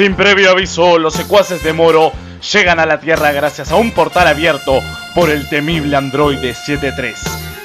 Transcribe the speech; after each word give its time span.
Sin 0.00 0.14
previo 0.14 0.50
aviso, 0.50 0.98
los 0.98 1.12
secuaces 1.12 1.62
de 1.62 1.74
Moro 1.74 2.10
llegan 2.54 2.80
a 2.80 2.86
la 2.86 3.00
Tierra 3.00 3.32
gracias 3.32 3.70
a 3.70 3.76
un 3.76 3.90
portal 3.92 4.28
abierto 4.28 4.80
por 5.14 5.28
el 5.28 5.46
temible 5.50 5.94
androide 5.94 6.54
73, 6.54 7.22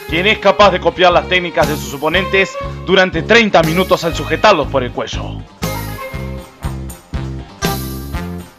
quien 0.10 0.28
es 0.28 0.40
capaz 0.40 0.72
de 0.72 0.82
copiar 0.82 1.14
las 1.14 1.30
técnicas 1.30 1.70
de 1.70 1.78
sus 1.78 1.94
oponentes 1.94 2.52
durante 2.86 3.24
30 3.24 3.64
minutos 3.64 4.04
al 4.04 4.14
sujetarlos 4.14 4.68
por 4.68 4.84
el 4.84 4.92
cuello. 4.92 5.38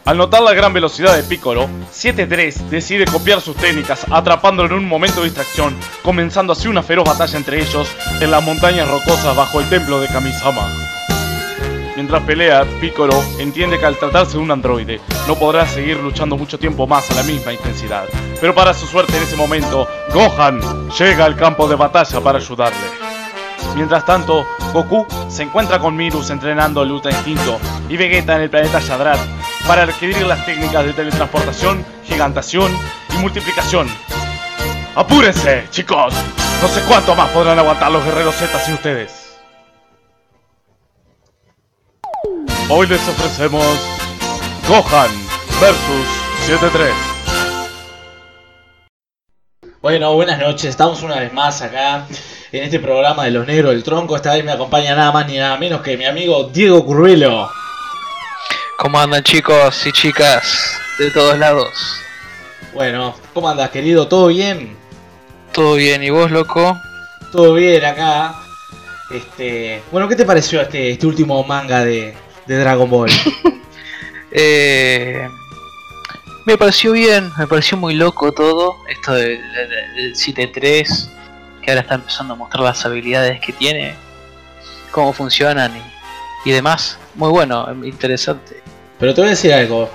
Al 0.05 0.17
notar 0.17 0.41
la 0.41 0.55
gran 0.55 0.73
velocidad 0.73 1.15
de 1.15 1.21
Piccolo, 1.21 1.69
7-3 1.93 2.69
decide 2.71 3.05
copiar 3.05 3.41
sus 3.41 3.55
técnicas, 3.57 4.07
atrapándolo 4.09 4.69
en 4.69 4.85
un 4.85 4.89
momento 4.89 5.19
de 5.19 5.25
distracción, 5.25 5.77
comenzando 6.01 6.53
así 6.53 6.67
una 6.67 6.81
feroz 6.81 7.07
batalla 7.07 7.37
entre 7.37 7.61
ellos 7.61 7.95
en 8.19 8.31
las 8.31 8.43
montañas 8.43 8.89
rocosas 8.89 9.35
bajo 9.35 9.59
el 9.59 9.69
templo 9.69 10.01
de 10.01 10.07
Kamisama. 10.07 10.96
Mientras 11.97 12.21
pelea, 12.21 12.63
Piccolo 12.79 13.23
entiende 13.39 13.79
que 13.79 13.85
al 13.87 13.97
tratarse 13.97 14.33
de 14.33 14.37
un 14.37 14.51
androide, 14.51 15.01
no 15.27 15.33
podrá 15.33 15.65
seguir 15.65 15.97
luchando 15.97 16.37
mucho 16.37 16.59
tiempo 16.59 16.85
más 16.85 17.09
a 17.09 17.15
la 17.15 17.23
misma 17.23 17.51
intensidad. 17.51 18.03
Pero 18.39 18.53
para 18.53 18.75
su 18.75 18.85
suerte 18.85 19.17
en 19.17 19.23
ese 19.23 19.35
momento, 19.35 19.87
Gohan 20.13 20.61
llega 20.91 21.25
al 21.25 21.35
campo 21.35 21.67
de 21.67 21.73
batalla 21.73 22.21
para 22.21 22.37
ayudarle. 22.37 22.77
Mientras 23.75 24.05
tanto, 24.05 24.45
Goku 24.73 25.07
se 25.27 25.41
encuentra 25.41 25.79
con 25.79 25.95
Mirus 25.95 26.29
entrenando 26.29 26.83
el 26.83 26.91
Ultra 26.91 27.09
Instinto 27.09 27.59
y 27.89 27.97
Vegeta 27.97 28.35
en 28.35 28.43
el 28.43 28.51
planeta 28.51 28.79
Shadrat 28.79 29.19
para 29.65 29.81
adquirir 29.81 30.21
las 30.27 30.45
técnicas 30.45 30.85
de 30.85 30.93
teletransportación, 30.93 31.83
gigantación 32.03 32.71
y 33.15 33.17
multiplicación. 33.17 33.87
¡Apúrense, 34.93 35.65
chicos! 35.71 36.13
No 36.61 36.67
sé 36.67 36.79
cuánto 36.87 37.15
más 37.15 37.31
podrán 37.31 37.57
aguantar 37.57 37.91
los 37.91 38.05
guerreros 38.05 38.35
Z 38.35 38.59
sin 38.59 38.75
ustedes. 38.75 39.26
Hoy 42.69 42.85
les 42.85 42.99
ofrecemos 43.07 43.63
Gohan 44.67 45.09
versus 45.61 46.05
73. 46.47 46.91
Bueno, 49.81 50.13
buenas 50.15 50.37
noches, 50.37 50.65
estamos 50.65 51.01
una 51.01 51.17
vez 51.17 51.31
más 51.31 51.61
acá 51.61 52.05
en 52.51 52.63
este 52.65 52.81
programa 52.81 53.23
de 53.23 53.31
los 53.31 53.47
negros 53.47 53.71
del 53.71 53.83
tronco. 53.83 54.17
Esta 54.17 54.33
vez 54.33 54.43
me 54.43 54.51
acompaña 54.51 54.97
nada 54.97 55.13
más 55.13 55.27
ni 55.27 55.37
nada 55.37 55.55
menos 55.55 55.79
que 55.79 55.95
mi 55.95 56.03
amigo 56.03 56.49
Diego 56.51 56.85
Curvelo. 56.85 57.49
¿Cómo 58.79 58.99
andan 58.99 59.23
chicos 59.23 59.87
y 59.87 59.93
chicas 59.93 60.77
de 60.99 61.09
todos 61.11 61.39
lados? 61.39 61.69
Bueno, 62.73 63.15
¿cómo 63.33 63.47
andas 63.47 63.69
querido? 63.69 64.09
¿Todo 64.09 64.27
bien? 64.27 64.75
¿Todo 65.53 65.75
bien? 65.75 66.03
¿Y 66.03 66.09
vos, 66.09 66.29
loco? 66.31 66.77
Todo 67.31 67.53
bien 67.53 67.85
acá. 67.85 68.35
Este, 69.09 69.81
bueno, 69.89 70.09
¿qué 70.09 70.17
te 70.17 70.25
pareció 70.25 70.59
este, 70.59 70.91
este 70.91 71.07
último 71.07 71.41
manga 71.45 71.85
de, 71.85 72.13
de 72.47 72.57
Dragon 72.57 72.89
Ball? 72.89 73.09
Eh, 74.31 75.27
me 76.45 76.57
pareció 76.57 76.91
bien, 76.91 77.31
me 77.37 77.47
pareció 77.47 77.77
muy 77.77 77.93
loco 77.95 78.31
todo. 78.33 78.77
Esto 78.89 79.13
del, 79.13 79.39
del- 79.53 79.95
del 79.95 80.15
7-3, 80.15 81.09
que 81.61 81.71
ahora 81.71 81.81
está 81.81 81.95
empezando 81.95 82.33
a 82.33 82.37
mostrar 82.37 82.63
las 82.63 82.85
habilidades 82.85 83.39
que 83.39 83.53
tiene, 83.53 83.95
cómo 84.91 85.13
funcionan 85.13 85.71
y, 86.45 86.49
y 86.49 86.53
demás. 86.53 86.99
Muy 87.15 87.29
bueno, 87.29 87.67
interesante. 87.83 88.61
Pero 88.99 89.13
te 89.13 89.21
voy 89.21 89.29
a 89.29 89.31
decir 89.31 89.53
algo. 89.53 89.89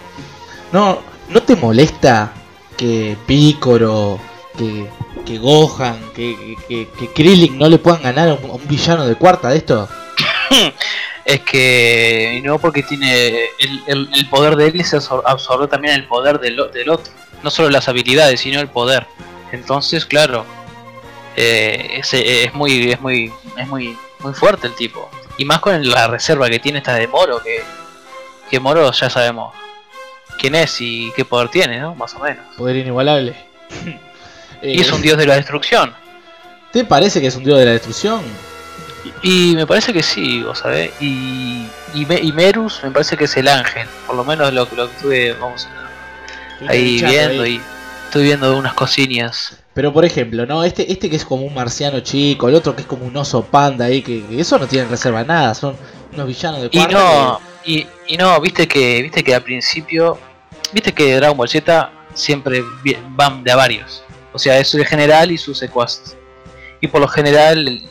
¿No, 0.73 0.98
no 1.28 1.42
te 1.42 1.55
molesta 1.55 2.33
que 2.77 3.17
Piccolo, 3.27 4.19
que, 4.56 4.89
que 5.27 5.39
Gohan, 5.39 6.00
que, 6.14 6.56
que, 6.69 6.89
que 6.98 7.08
Krillin 7.12 7.58
no 7.58 7.69
le 7.69 7.78
puedan 7.78 8.03
ganar 8.03 8.30
a 8.30 8.34
un, 8.34 8.50
a 8.50 8.55
un 8.55 8.67
villano 8.67 9.06
de 9.06 9.14
cuarta 9.14 9.50
de 9.50 9.58
esto? 9.58 9.89
Es 11.24 11.40
que 11.40 12.40
no 12.44 12.58
porque 12.58 12.82
tiene 12.82 13.44
el, 13.58 13.82
el- 13.86 14.08
el 14.14 14.26
poder 14.28 14.56
de 14.56 14.66
él 14.68 14.84
se 14.84 14.96
absor- 14.98 15.22
absorbe 15.24 15.68
también 15.68 15.94
el 15.94 16.04
poder 16.06 16.40
del, 16.40 16.56
del 16.72 16.88
otro. 16.90 17.12
No 17.42 17.50
solo 17.50 17.70
las 17.70 17.88
habilidades, 17.88 18.40
sino 18.40 18.60
el 18.60 18.68
poder. 18.68 19.06
Entonces, 19.52 20.05
claro, 20.06 20.44
eh, 21.36 21.90
es, 21.98 22.12
es 22.14 22.52
muy, 22.55 22.90
es 22.92 23.00
muy, 23.00 23.32
es 23.56 23.68
muy, 23.68 23.96
muy 24.20 24.34
fuerte 24.34 24.66
el 24.66 24.74
tipo. 24.74 25.11
Y 25.38 25.44
más 25.44 25.61
con 25.61 25.88
la 25.88 26.08
reserva 26.08 26.48
que 26.50 26.58
tiene 26.58 26.78
esta 26.78 26.94
de 26.94 27.06
Moro, 27.08 27.42
que, 27.42 27.62
que 28.50 28.61
Moro 28.61 28.90
ya 28.92 29.08
sabemos 29.11 29.55
quién 30.38 30.55
es 30.55 30.80
y 30.80 31.12
qué 31.16 31.24
poder 31.24 31.48
tiene, 31.48 31.78
¿no? 31.78 31.94
Más 31.94 32.14
o 32.14 32.18
menos. 32.18 32.44
Poder 32.56 32.77
inigualable. 32.77 33.34
Y 34.64 34.80
es 34.80 34.92
un 34.92 35.02
dios 35.02 35.18
de 35.18 35.27
la 35.27 35.34
destrucción. 35.34 35.92
¿Te 36.72 36.84
parece 36.84 37.20
que 37.20 37.27
es 37.27 37.34
un 37.34 37.42
dios 37.42 37.58
de 37.58 37.64
la 37.64 37.72
destrucción? 37.72 38.22
Y 39.23 39.55
me 39.57 39.67
parece 39.67 39.92
que 39.92 40.02
sí, 40.02 40.42
vos 40.42 40.58
sabés. 40.61 40.90
Y, 41.01 41.67
y, 41.95 42.07
Me- 42.07 42.20
y 42.20 42.33
Merus 42.33 42.80
me 42.83 42.90
parece 42.90 43.17
que 43.17 43.24
es 43.24 43.36
el 43.36 43.48
ángel. 43.48 43.86
Por 44.07 44.17
lo 44.17 44.24
menos 44.24 44.52
lo, 44.52 44.68
lo 44.77 44.89
que 44.89 44.95
estuve, 44.96 45.33
vamos, 45.35 45.67
ahí 46.68 47.02
viendo 47.02 47.42
ahí. 47.42 47.55
y 47.55 47.61
estoy 48.05 48.24
viendo 48.24 48.57
unas 48.57 48.74
cosillas. 48.74 49.58
Pero 49.74 49.92
por 49.92 50.05
ejemplo, 50.05 50.45
¿no? 50.45 50.64
Este, 50.64 50.92
este 50.92 51.08
que 51.08 51.17
es 51.17 51.24
como 51.24 51.46
un 51.46 51.55
marciano 51.55 52.01
chico, 52.01 52.48
el 52.48 52.55
otro 52.55 52.77
que 52.77 52.83
es 52.83 52.86
como 52.86 53.07
un 53.07 53.17
oso 53.17 53.42
panda 53.45 53.86
ahí, 53.86 54.02
que, 54.02 54.23
que 54.27 54.41
eso 54.41 54.58
no 54.58 54.67
tienen 54.67 54.91
reserva 54.91 55.24
nada, 55.24 55.55
son 55.55 55.74
unos 56.12 56.27
villanos 56.27 56.61
de 56.61 56.67
Y 56.67 56.77
cuarta 56.79 56.92
no, 56.98 57.41
y, 57.64 57.86
y 58.07 58.17
no, 58.18 58.39
viste 58.41 58.68
que, 58.68 59.01
viste 59.01 59.24
que 59.24 59.35
al 59.35 59.42
principio, 59.42 60.18
viste 60.73 60.92
que 60.92 61.17
Dragon 61.17 61.36
Ball 61.39 61.48
Z 61.48 61.91
siempre 62.12 62.62
van 63.11 63.42
de 63.42 63.51
a 63.52 63.57
varios. 63.57 64.05
O 64.35 64.39
sea, 64.39 64.58
es 64.58 64.74
el 64.74 64.85
general 64.86 65.30
y 65.30 65.39
sus 65.39 65.57
secuaces. 65.58 66.17
Y 66.83 66.89
por 66.89 67.01
lo 67.01 67.08
general, 67.08 67.83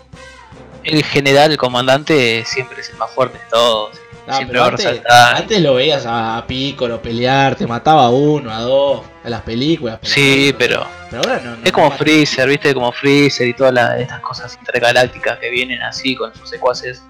el, 0.83 1.03
general, 1.03 1.51
el 1.51 1.57
comandante, 1.57 2.43
siempre 2.45 2.81
es 2.81 2.89
el 2.89 2.97
más 2.97 3.11
fuerte 3.11 3.37
de 3.37 3.43
todos. 3.49 3.97
Ah, 4.27 4.35
siempre 4.37 4.59
va 4.59 4.65
a 4.65 4.69
antes, 4.69 4.85
resaltar. 4.85 5.35
antes 5.35 5.61
lo 5.61 5.73
veías 5.75 6.03
a 6.07 6.43
Piccolo 6.47 7.01
pelear, 7.01 7.55
te 7.55 7.65
mataba 7.65 8.05
a 8.05 8.09
uno, 8.09 8.51
a 8.51 8.61
dos, 8.61 9.01
en 9.23 9.31
las 9.31 9.41
películas. 9.41 9.99
Sí, 10.03 10.53
pero 10.57 10.85
pero 11.09 11.23
ahora 11.23 11.41
no, 11.43 11.57
no 11.57 11.65
Es 11.65 11.71
como 11.71 11.91
Freezer, 11.91 12.47
viste, 12.47 12.73
como 12.73 12.91
Freezer 12.91 13.47
y 13.47 13.53
todas 13.53 13.99
estas 13.99 14.21
cosas 14.21 14.55
intergalácticas 14.59 15.39
que 15.39 15.49
vienen 15.49 15.81
así 15.81 16.15
con 16.15 16.33
sus 16.35 16.47
secuaces 16.49 17.01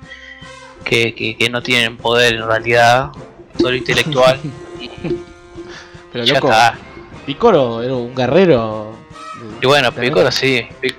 que, 0.84 1.14
que, 1.14 1.38
que 1.38 1.50
no 1.50 1.62
tienen 1.62 1.98
poder 1.98 2.34
en 2.36 2.48
realidad, 2.48 3.10
solo 3.60 3.76
intelectual. 3.76 4.40
Pero 6.12 6.26
ya 6.26 6.34
loco, 6.36 6.48
está. 6.50 6.78
Piccolo 7.26 7.84
era 7.84 7.94
un 7.96 8.16
guerrero. 8.16 8.96
Y 9.62 9.66
bueno, 9.66 9.92
Piccolo 9.92 10.32
sí, 10.32 10.66
Pic- 10.82 10.96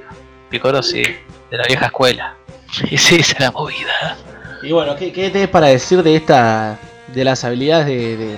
Piccolo 0.51 0.83
sí, 0.83 1.03
de 1.03 1.57
la 1.57 1.65
vieja 1.65 1.87
escuela. 1.87 2.37
Sí, 2.89 2.95
esa 2.95 3.15
es 3.17 3.39
la 3.41 3.51
movida. 3.51 4.17
Y 4.63 4.73
bueno, 4.73 4.97
¿qué, 4.97 5.13
qué 5.13 5.31
tenés 5.31 5.49
para 5.49 5.67
decir 5.69 6.03
de 6.03 6.17
esta. 6.17 6.79
de 7.09 7.25
las 7.25 7.45
habilidades 7.45 7.87
de. 7.87 8.17
de, 8.17 8.37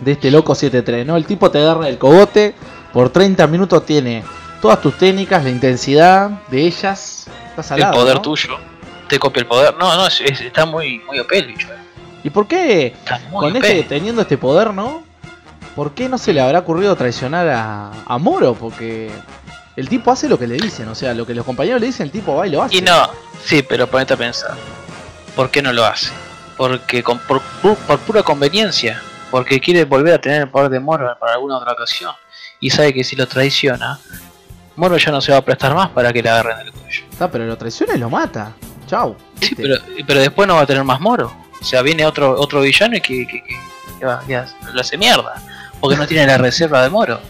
de 0.00 0.12
este 0.12 0.30
loco 0.30 0.54
7-3? 0.54 1.04
¿no? 1.04 1.16
El 1.16 1.26
tipo 1.26 1.50
te 1.50 1.58
agarra 1.58 1.88
el 1.88 1.98
cogote, 1.98 2.54
por 2.92 3.10
30 3.10 3.46
minutos 3.46 3.84
tiene 3.84 4.22
todas 4.62 4.80
tus 4.80 4.96
técnicas, 4.96 5.44
la 5.44 5.50
intensidad 5.50 6.30
de 6.48 6.62
ellas. 6.66 7.26
Estás 7.50 7.70
al 7.72 7.78
El 7.78 7.82
lado, 7.82 7.94
poder 7.94 8.14
¿no? 8.16 8.22
tuyo, 8.22 8.56
te 9.08 9.18
copia 9.18 9.40
el 9.40 9.46
poder. 9.46 9.74
No, 9.78 9.94
no, 9.94 10.06
es- 10.06 10.20
es- 10.22 10.40
está 10.40 10.64
muy, 10.66 11.00
muy 11.00 11.18
OP 11.18 11.32
el 11.38 11.46
bicho. 11.48 11.68
eh. 11.68 11.76
¿Y 12.24 12.30
por 12.30 12.46
qué, 12.48 12.94
con 13.30 13.54
este, 13.54 13.82
teniendo 13.82 14.22
este 14.22 14.38
poder, 14.38 14.72
no? 14.72 15.02
¿Por 15.76 15.92
qué 15.92 16.08
no 16.08 16.16
se 16.16 16.32
le 16.32 16.40
habrá 16.40 16.60
ocurrido 16.60 16.96
traicionar 16.96 17.46
a, 17.48 17.90
a 18.06 18.16
Moro? 18.18 18.54
Porque 18.54 19.10
el 19.76 19.88
tipo 19.88 20.10
hace 20.10 20.28
lo 20.28 20.38
que 20.38 20.46
le 20.46 20.54
dicen, 20.56 20.88
o 20.88 20.94
sea, 20.94 21.14
lo 21.14 21.26
que 21.26 21.34
los 21.34 21.44
compañeros 21.44 21.80
le 21.80 21.88
dicen, 21.88 22.06
el 22.06 22.12
tipo 22.12 22.34
va 22.36 22.46
y 22.46 22.50
lo 22.50 22.62
hace. 22.62 22.76
Y 22.76 22.80
no, 22.82 23.10
sí, 23.44 23.62
pero 23.62 23.86
ponete 23.88 24.14
a 24.14 24.16
pensar. 24.16 24.54
¿Por 25.34 25.50
qué 25.50 25.60
no 25.62 25.72
lo 25.72 25.84
hace? 25.84 26.10
Porque 26.56 27.02
con, 27.02 27.18
por, 27.20 27.42
por 27.60 27.98
pura 28.00 28.22
conveniencia. 28.22 29.00
Porque 29.30 29.58
quiere 29.60 29.84
volver 29.84 30.14
a 30.14 30.18
tener 30.20 30.42
el 30.42 30.48
poder 30.48 30.70
de 30.70 30.78
Moro 30.78 31.16
para 31.18 31.32
alguna 31.32 31.56
otra 31.58 31.72
ocasión. 31.72 32.12
Y 32.60 32.70
sabe 32.70 32.94
que 32.94 33.02
si 33.02 33.16
lo 33.16 33.26
traiciona, 33.26 33.98
Moro 34.76 34.96
ya 34.96 35.10
no 35.10 35.20
se 35.20 35.32
va 35.32 35.38
a 35.38 35.44
prestar 35.44 35.74
más 35.74 35.88
para 35.90 36.12
que 36.12 36.22
le 36.22 36.30
agarren 36.30 36.60
el 36.66 36.72
cuello. 36.72 37.04
Está, 37.10 37.28
pero 37.30 37.44
lo 37.44 37.56
traiciona 37.58 37.94
y 37.96 37.98
lo 37.98 38.08
mata. 38.08 38.52
Chau. 38.86 39.16
Sí, 39.40 39.54
¿viste? 39.56 39.62
pero, 39.62 39.76
pero 40.06 40.20
después 40.20 40.46
no 40.46 40.54
va 40.54 40.60
a 40.60 40.66
tener 40.66 40.84
más 40.84 41.00
Moro. 41.00 41.34
O 41.60 41.64
sea, 41.64 41.82
viene 41.82 42.06
otro 42.06 42.38
otro 42.38 42.60
villano 42.60 42.96
y 42.96 43.00
que, 43.00 43.26
que, 43.26 43.42
que- 43.42 43.58
que 43.98 44.06
va- 44.06 44.22
que 44.26 44.40
lo 44.72 44.80
hace 44.80 44.96
mierda. 44.96 45.34
Porque 45.80 45.96
no 45.96 46.06
tiene 46.06 46.26
la 46.28 46.38
reserva 46.38 46.82
de 46.84 46.90
Moro. 46.90 47.20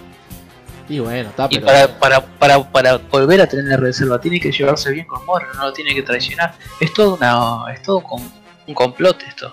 Y 0.88 0.98
bueno, 0.98 1.30
está, 1.30 1.46
Y 1.50 1.54
pero. 1.58 1.66
para, 1.66 1.88
para, 1.98 2.20
para, 2.20 2.62
para 2.70 2.96
volver 3.10 3.40
a 3.40 3.46
tener 3.46 3.64
la 3.66 3.76
reserva 3.78 4.20
tiene 4.20 4.38
que 4.38 4.52
llevarse 4.52 4.90
bien 4.90 5.06
con 5.06 5.24
Moro, 5.24 5.46
no 5.54 5.64
lo 5.66 5.72
tiene 5.72 5.94
que 5.94 6.02
traicionar. 6.02 6.54
Es 6.80 6.92
todo 6.92 7.14
una 7.14 7.72
es 7.72 7.82
todo 7.82 8.00
con, 8.02 8.20
un 8.66 8.74
complot 8.74 9.22
esto. 9.26 9.50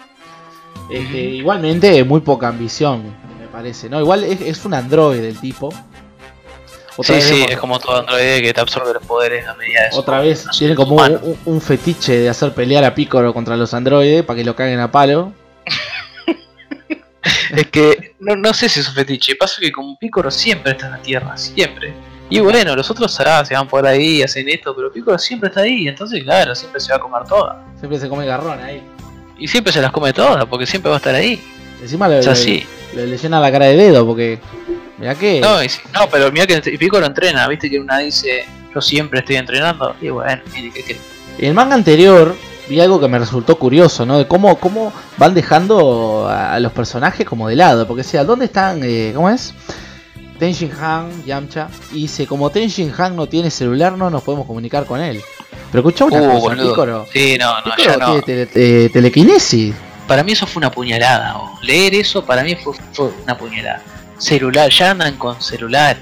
Este, 0.90 1.18
igualmente, 1.18 2.04
muy 2.04 2.20
poca 2.22 2.50
ambición, 2.50 3.04
me 3.40 3.48
parece, 3.48 3.88
¿no? 3.90 4.00
Igual 4.02 4.24
es, 4.26 4.42
es 4.42 4.66
un 4.66 4.74
androide 4.74 5.28
el 5.30 5.40
tipo. 5.40 5.74
Otra 6.98 7.06
sí, 7.06 7.14
vez 7.14 7.24
sí, 7.24 7.34
vemos- 7.36 7.52
es 7.52 7.58
como 7.60 7.80
todo 7.80 7.98
androide 8.00 8.42
que 8.42 8.54
te 8.54 8.60
absorbe 8.60 8.94
los 8.94 9.04
poderes 9.06 9.48
a 9.48 9.54
medida 9.56 9.84
de 9.86 9.92
su- 9.94 10.00
Otra 10.00 10.20
vez 10.20 10.46
tiene 10.58 10.76
como 10.76 10.96
un- 10.98 11.38
un 11.46 11.62
fetiche 11.62 12.18
de 12.20 12.30
hacer 12.30 12.54
pelear 12.54 12.84
a 12.84 12.94
Piccolo 12.94 13.34
contra 13.34 13.56
los 13.56 13.74
androides 13.74 14.24
para 14.26 14.36
que 14.38 14.44
lo 14.44 14.54
caguen 14.56 14.80
a 14.82 14.92
palo. 14.92 15.32
Es 17.58 17.68
que 17.68 18.16
no, 18.20 18.36
no 18.36 18.54
sé 18.54 18.70
si 18.70 18.80
es 18.80 18.88
un 18.88 18.96
fetiche, 18.96 19.36
pasa 19.36 19.56
que 19.60 19.72
como 19.72 19.98
Piccolo 19.98 20.30
siempre 20.32 20.72
está 20.74 20.86
en 20.88 20.92
la 20.94 21.02
tierra, 21.02 21.38
siempre. 21.38 21.94
Y 22.30 22.40
bueno, 22.40 22.76
los 22.76 22.90
otros 22.90 23.20
ah, 23.20 23.44
se 23.44 23.54
van 23.56 23.68
por 23.68 23.86
ahí, 23.86 24.24
hacen 24.24 24.48
esto, 24.48 24.74
pero 24.76 24.92
Piccolo 24.92 25.18
siempre 25.18 25.50
está 25.50 25.62
ahí, 25.62 25.88
entonces 25.88 26.24
claro, 26.24 26.56
siempre 26.56 26.80
se 26.80 26.92
va 26.92 26.98
a 26.98 27.00
comer 27.00 27.24
todas. 27.28 27.58
Siempre 27.78 28.00
se 28.00 28.08
come 28.08 28.26
garrón 28.26 28.60
ahí. 28.62 28.82
Y 29.38 29.48
siempre 29.48 29.74
se 29.74 29.82
las 29.82 29.92
come 29.92 30.14
todas, 30.14 30.46
porque 30.46 30.66
siempre 30.66 30.90
va 30.90 30.96
a 30.96 31.00
estar 31.00 31.14
ahí. 31.16 31.42
Encima 31.82 32.08
le, 32.08 32.20
O 32.20 32.24
sea, 32.24 32.34
le- 32.34 32.38
sí. 32.40 32.66
le- 32.96 33.08
le 33.08 33.18
llena 33.18 33.40
la 33.40 33.52
cara 33.52 33.66
de 33.66 33.76
dedo 33.76 34.06
porque. 34.06 34.40
Mirá 34.98 35.16
que. 35.16 35.42
No, 35.42 35.64
y 35.64 35.68
no, 35.94 36.08
pero 36.10 36.32
mira 36.32 36.46
que 36.48 36.62
Piccolo 36.78 37.06
entrena, 37.08 37.48
viste 37.48 37.70
que 37.70 37.80
una 37.80 37.98
dice, 37.98 38.46
yo 38.74 38.80
siempre 38.82 39.20
estoy 39.20 39.38
entrenando. 39.38 39.96
Y 40.00 40.10
bueno, 40.10 40.42
mire, 40.54 40.70
¿qué 40.72 40.84
querés? 40.84 41.02
En 41.40 41.46
el 41.48 41.54
manga 41.56 41.74
anterior 41.76 42.36
vi 42.70 42.80
algo 42.80 43.00
que 43.00 43.08
me 43.08 43.20
resultó 43.20 43.58
curioso, 43.58 44.06
¿no? 44.06 44.18
De 44.18 44.28
cómo, 44.28 44.56
cómo 44.58 44.92
van 45.18 45.34
dejando 45.34 46.28
a, 46.30 46.60
los 46.60 46.72
personajes 46.72 47.26
como 47.26 47.48
de 47.48 47.56
lado. 47.56 47.88
Porque 47.88 48.04
decía, 48.04 48.24
¿dónde 48.24 48.46
están? 48.46 48.82
eh, 48.84 49.12
¿Cómo 49.16 49.30
es? 49.30 49.54
Tenshin 50.40 50.72
Han, 50.82 51.24
Yamcha. 51.26 51.68
Y 51.92 52.02
dice, 52.04 52.26
como 52.26 52.50
Tenshin 52.50 52.92
Han 52.98 53.16
no 53.16 53.28
tiene 53.28 53.52
celular, 53.52 53.94
no 53.98 54.10
nos 54.10 54.24
podemos 54.24 54.48
comunicar 54.48 54.86
con 54.86 55.00
él. 55.02 55.22
Pero 55.72 55.88
escuchá 55.88 56.06
una 56.06 56.22
Uh, 56.22 56.40
cosa. 56.42 56.56
Pícoro. 56.56 57.06
Sí, 57.14 57.38
no, 57.40 57.54
no, 57.62 57.76
Pícoro 57.76 57.84
ya 57.84 57.98
no. 57.98 58.22
tiene 58.22 58.48
tele- 58.48 58.86
eh, 58.86 58.90
telequinesis. 58.92 59.76
Para 60.08 60.24
mí 60.24 60.32
eso 60.34 60.46
fue 60.48 60.60
una 60.60 60.72
puñalada. 60.72 61.36
Leer 61.62 61.94
eso 61.96 62.26
para 62.26 62.44
mí 62.44 62.56
fue, 62.56 62.74
fue 62.92 63.10
una 63.24 63.38
puñalada. 63.38 63.82
Celular, 64.18 64.70
ya 64.70 64.92
andan 64.92 65.16
con 65.18 65.42
celular. 65.42 65.98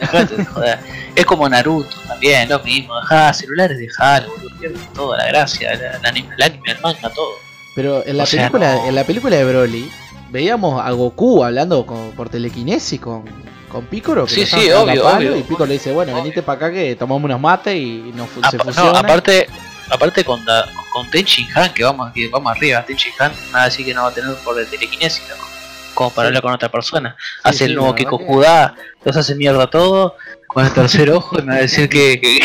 Dejate 0.00 0.36
de 0.36 0.44
joder. 0.44 0.78
Es 1.14 1.24
como 1.26 1.48
Naruto 1.48 1.96
también, 2.08 2.48
lo 2.48 2.58
mismo. 2.60 2.98
Dejá 3.00 3.32
celulares, 3.32 3.78
dejalo, 3.78 4.28
boludo. 4.28 4.50
Toda 4.94 5.18
la 5.18 5.26
gracia, 5.26 5.72
el 5.72 6.06
anime, 6.06 6.34
el 6.36 6.42
anime, 6.42 6.72
el 6.72 6.80
manga, 6.80 7.10
todo. 7.10 7.32
Pero 7.74 8.04
en 8.06 8.16
la, 8.16 8.24
O 8.24 8.26
sea, 8.26 8.40
película, 8.48 8.74
no. 8.74 8.86
en 8.86 8.94
la 8.94 9.04
película 9.04 9.36
de 9.36 9.44
Broly, 9.44 9.90
veíamos 10.30 10.84
a 10.84 10.90
Goku 10.90 11.44
hablando 11.44 11.84
con- 11.86 12.12
por 12.12 12.28
telequinesis 12.28 13.00
con, 13.00 13.24
con 13.68 13.86
Piccolo. 13.86 14.26
Que 14.26 14.34
Sí, 14.34 14.46
sí, 14.46 14.70
obvio, 14.72 15.06
obvio. 15.06 15.36
Y 15.36 15.42
Piccolo 15.42 15.66
le 15.66 15.74
dice, 15.74 15.92
bueno, 15.92 16.12
Obvio. 16.12 16.22
venite 16.24 16.42
para 16.42 16.56
acá 16.66 16.72
que 16.72 16.96
tomamos 16.96 17.24
unos 17.24 17.40
mates 17.40 17.74
y 17.76 18.12
nos 18.14 18.28
se 18.30 18.40
Apa- 18.40 18.56
no, 18.58 18.64
fusionan. 18.72 18.96
aparte, 19.04 19.48
aparte 19.90 20.24
con, 20.24 20.44
da- 20.44 20.66
con 20.92 21.08
Tenshin 21.10 21.46
Han, 21.54 21.72
que 21.72 21.84
vamos, 21.84 22.12
que 22.12 22.28
vamos 22.28 22.50
arriba, 22.52 22.84
Tenshin 22.84 23.12
Han, 23.18 23.32
nada 23.52 23.64
así 23.66 23.84
que 23.84 23.94
no 23.94 24.02
va 24.02 24.08
a 24.08 24.12
tener 24.14 24.34
por 24.44 24.58
el 24.58 24.66
telequinesis. 24.68 25.22
Como 26.00 26.14
para 26.14 26.26
Sí. 26.26 26.28
hablar 26.30 26.42
con 26.42 26.52
otra 26.54 26.70
persona. 26.70 27.14
hace 27.42 27.58
sí, 27.58 27.64
el 27.64 27.74
nuevo 27.74 27.90
la 27.90 27.96
Kiko 27.96 28.16
que- 28.18 28.24
Judá, 28.24 28.74
los 29.04 29.14
hace 29.18 29.34
mierda 29.34 29.68
todo, 29.68 30.16
con 30.46 30.64
el 30.64 30.72
tercer 30.72 31.10
ojo 31.12 31.38
y 31.38 31.42
me 31.42 31.52
va 31.52 31.58
a 31.58 31.60
decir 31.60 31.90
que. 31.90 32.18
que... 32.18 32.40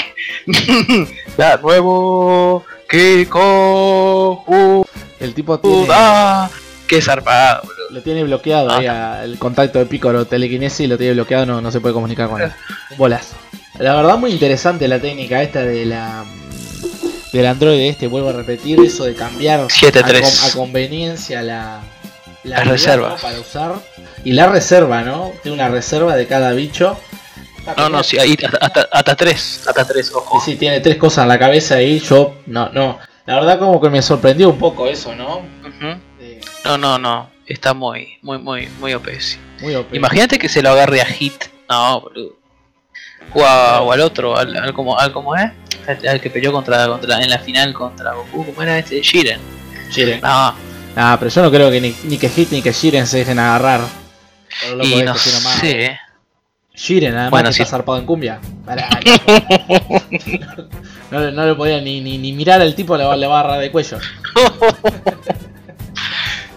ya, 1.37 1.55
nuevo 1.55 2.65
Kiko 2.89 4.85
El 5.21 5.33
tipo 5.33 5.57
tiene, 5.59 5.85
Judá. 5.85 6.49
Qué 6.85 7.01
zarpado, 7.01 7.61
boludo. 7.63 7.75
lo 7.91 8.01
tiene 8.03 8.23
bloqueado 8.25 8.69
Ah. 8.71 8.77
ahí 8.77 8.87
a- 8.87 9.23
el 9.23 9.39
contacto 9.39 9.79
de 9.79 9.85
Piccolo 9.85 10.25
telequinesis 10.25 10.89
lo 10.89 10.97
tiene 10.97 11.13
bloqueado, 11.13 11.45
no, 11.45 11.61
no 11.61 11.71
se 11.71 11.79
puede 11.79 11.93
comunicar 11.93 12.27
con 12.29 12.41
él. 12.41 12.51
Un 12.91 12.97
bolazo. 12.97 13.35
La 13.79 13.95
verdad 13.95 14.17
muy 14.17 14.31
interesante 14.31 14.85
la 14.89 14.99
técnica 14.99 15.41
esta 15.41 15.61
de 15.61 15.85
la 15.85 16.25
del 17.31 17.45
androide 17.45 17.87
este, 17.87 18.07
vuelvo 18.07 18.29
a 18.29 18.33
repetir, 18.33 18.79
eso 18.81 19.05
de 19.05 19.13
cambiar 19.15 19.61
a, 19.61 19.67
7-3. 19.67 20.21
con- 20.21 20.49
a 20.49 20.53
conveniencia 20.53 21.41
la, 21.41 21.81
Reservas. 22.63 23.13
¿no? 23.13 23.17
para 23.17 23.39
usar. 23.39 23.75
Y 24.23 24.33
la 24.33 24.47
reserva, 24.47 25.01
¿no? 25.01 25.31
Tiene 25.43 25.55
una 25.55 25.69
reserva 25.69 26.15
de 26.15 26.27
cada 26.27 26.51
bicho. 26.53 26.97
No, 27.77 27.89
no, 27.89 28.03
sí, 28.03 28.19
ahí 28.19 28.37
hasta, 28.43 28.57
hasta, 28.57 28.87
hasta 28.91 29.15
tres, 29.15 29.63
hasta 29.67 29.85
tres, 29.85 30.11
Y 30.11 30.15
ojo. 30.17 30.39
sí, 30.39 30.55
tiene 30.55 30.79
tres 30.81 30.97
cosas 30.97 31.23
en 31.23 31.29
la 31.29 31.39
cabeza 31.39 31.75
ahí, 31.75 31.99
yo, 31.99 32.37
no, 32.45 32.69
no. 32.69 32.99
La 33.25 33.35
verdad 33.35 33.57
como 33.57 33.81
que 33.81 33.89
me 33.89 34.01
sorprendió 34.03 34.49
un 34.49 34.59
poco 34.59 34.87
eso, 34.87 35.15
¿no? 35.15 35.41
No, 36.63 36.77
no, 36.77 36.97
no. 36.99 37.29
Está 37.47 37.73
muy, 37.73 38.17
muy, 38.21 38.37
muy, 38.39 38.67
muy 38.79 38.93
OP. 38.93 39.07
sí. 39.19 39.37
muy 39.61 39.75
OP. 39.75 39.93
Imagínate 39.95 40.37
que 40.39 40.49
se 40.49 40.61
lo 40.61 40.69
agarre 40.71 41.01
a 41.01 41.05
Hit. 41.05 41.45
No, 41.69 42.01
boludo. 42.01 42.35
O, 43.33 43.43
a- 43.43 43.81
o 43.81 43.91
al 43.91 44.01
otro, 44.01 44.37
al, 44.37 44.55
al 44.55 44.73
como, 44.73 44.97
al 44.97 45.11
como 45.11 45.35
es. 45.35 45.51
Al, 45.87 46.07
al 46.07 46.21
que 46.21 46.29
peleó 46.29 46.51
contra, 46.51 46.87
contra 46.87 47.19
en 47.21 47.29
la 47.29 47.39
final 47.39 47.73
contra 47.73 48.13
Goku. 48.13 48.45
¿Cómo 48.45 48.61
era 48.61 48.77
este? 48.79 49.01
Jiren. 49.03 49.39
Jiren. 49.91 50.21
No, 50.21 50.55
Ah, 50.95 51.17
pero 51.19 51.29
yo 51.29 51.41
no 51.41 51.51
creo 51.51 51.69
que 51.71 51.81
ni, 51.81 51.95
ni 52.05 52.17
que 52.17 52.29
Hit 52.29 52.51
ni 52.51 52.61
que 52.61 52.71
Jiren 52.73 53.05
se 53.07 53.17
dejen 53.19 53.39
agarrar. 53.39 53.81
Por 54.61 54.69
lo 54.77 54.83
loco 54.83 54.97
y 54.99 55.03
no 55.03 55.13
más. 55.13 55.59
sé. 55.59 55.97
Jiren, 56.73 57.13
además 57.13 57.31
Bueno, 57.31 57.49
que 57.49 57.53
sí. 57.53 57.61
está 57.63 57.77
zarpado 57.77 57.97
en 57.99 58.05
cumbia. 58.05 58.39
Pará, 58.65 58.89
no, 61.11 61.31
no, 61.31 61.45
le 61.45 61.55
podía 61.55 61.79
ni, 61.81 62.01
ni, 62.01 62.17
ni 62.17 62.33
mirar 62.33 62.61
al 62.61 62.75
tipo, 62.75 62.97
le 62.97 63.03
va, 63.05 63.15
le 63.15 63.27
va 63.27 63.37
a 63.37 63.39
agarrar 63.41 63.59
de 63.61 63.71
cuello. 63.71 63.97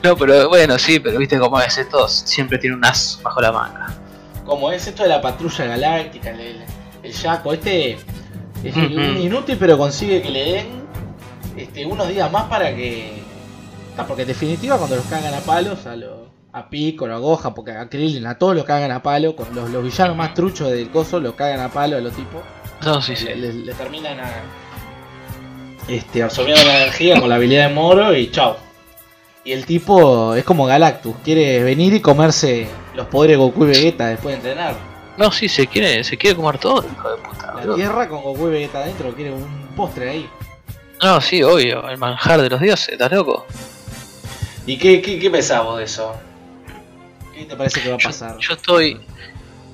No, 0.01 0.17
pero 0.17 0.49
bueno, 0.49 0.79
sí, 0.79 1.01
pero 1.01 1.19
viste 1.19 1.37
cómo 1.41 1.61
es 1.61 1.77
esto. 1.77 2.07
Siempre 2.09 2.57
tiene 2.59 2.77
un 2.77 2.85
as 2.85 3.19
bajo 3.21 3.41
la 3.41 3.51
manga. 3.51 3.89
Como 4.45 4.71
es 4.71 4.87
esto 4.87 5.03
de 5.03 5.09
la 5.09 5.21
patrulla 5.21 5.65
galáctica, 5.65 6.31
el, 6.31 6.41
el, 6.41 6.57
el 7.03 7.13
Yaco, 7.13 7.53
este 7.53 7.99
es 8.63 8.77
inútil 8.77 9.57
pero 9.59 9.77
consigue 9.77 10.23
que 10.23 10.31
le 10.31 10.45
den 10.53 10.67
este, 11.57 11.85
unos 11.85 12.09
días 12.09 12.31
más 12.31 12.45
para 12.45 12.75
que... 12.75 13.25
Ah, 13.99 14.05
Porque 14.07 14.23
en 14.23 14.29
definitiva 14.29 14.79
cuando 14.79 14.97
los 14.97 15.05
cagan 15.07 15.35
a 15.35 15.41
palos, 15.41 15.85
a, 15.87 15.97
lo, 15.97 16.29
a 16.53 16.71
Piccolo, 16.71 17.15
a 17.15 17.19
Gohan, 17.19 17.53
porque 17.55 17.73
a 17.73 17.89
Krillin, 17.89 18.27
a 18.27 18.39
todos 18.39 18.55
los 18.55 18.65
cagan 18.65 18.91
a 18.93 19.03
palo, 19.03 19.35
con 19.37 19.53
los, 19.55 19.69
los 19.71 19.83
villanos 19.83 20.17
más 20.17 20.35
truchos 20.35 20.71
del 20.71 20.89
coso 20.91 21.19
los 21.21 21.35
cagan 21.35 21.61
a 21.61 21.69
palo 21.69 21.97
a 21.97 22.01
los 22.01 22.13
tipos. 22.15 22.43
No, 22.85 23.03
sí, 23.03 23.17
sí. 23.17 23.25
le, 23.27 23.37
le- 23.37 23.53
le 23.53 23.75
terminan 23.75 24.21
a, 24.21 24.31
este, 25.89 26.23
absorbiendo 26.23 26.65
la 26.65 26.83
energía 26.83 27.19
con 27.21 27.29
la 27.29 27.37
habilidad 27.37 27.69
de 27.69 27.75
Moro 27.75 28.15
y 28.17 28.31
chao. 28.31 28.57
Y 29.45 29.53
el 29.53 29.65
tipo 29.65 30.35
es 30.35 30.45
como 30.45 30.67
Galactus, 30.67 31.17
quiere 31.25 31.63
venir 31.63 31.95
y 31.95 32.01
comerse 32.01 32.69
los 32.95 33.07
poderes 33.07 33.35
de 33.39 33.43
Goku 33.43 33.65
y 33.65 33.69
Vegeta 33.69 34.07
después 34.09 34.33
de 34.43 34.51
entrenar. 34.51 34.75
No, 35.17 35.33
sí, 35.33 35.49
se 35.49 35.67
quiere, 35.67 36.05
se 36.05 36.17
quiere 36.17 36.37
comer 36.37 36.59
todo, 36.59 36.85
hijo 36.93 37.11
de 37.11 37.17
puta. 37.17 37.47
La 37.49 37.53
boludo. 37.55 37.75
Tierra 37.77 38.09
con 38.09 38.23
Goku 38.23 38.49
y 38.49 38.51
Vegeta 38.51 38.79
adentro 38.81 39.13
quiere 39.15 39.33
un 39.33 39.69
postre 39.75 40.11
ahí. 40.11 40.31
No, 41.03 41.21
sí, 41.21 41.43
obvio, 41.43 41.89
el 41.89 41.97
manjar 41.97 42.43
de 42.43 42.51
los 42.51 42.61
dioses, 42.61 42.91
¿estás 42.91 43.11
loco? 43.11 43.47
¿Y 44.69 44.77
qué, 44.77 45.01
qué, 45.01 45.19
qué 45.19 45.31
pensás 45.31 45.65
vos 45.65 45.79
de 45.79 45.85
eso? 45.85 46.15
¿Qué 47.35 47.47
te 47.47 47.57
parece 47.57 47.81
que 47.81 47.89
va 47.89 47.95
a 47.95 47.99
pasar? 47.99 48.37
yo 48.39 48.53
estoy. 48.53 49.01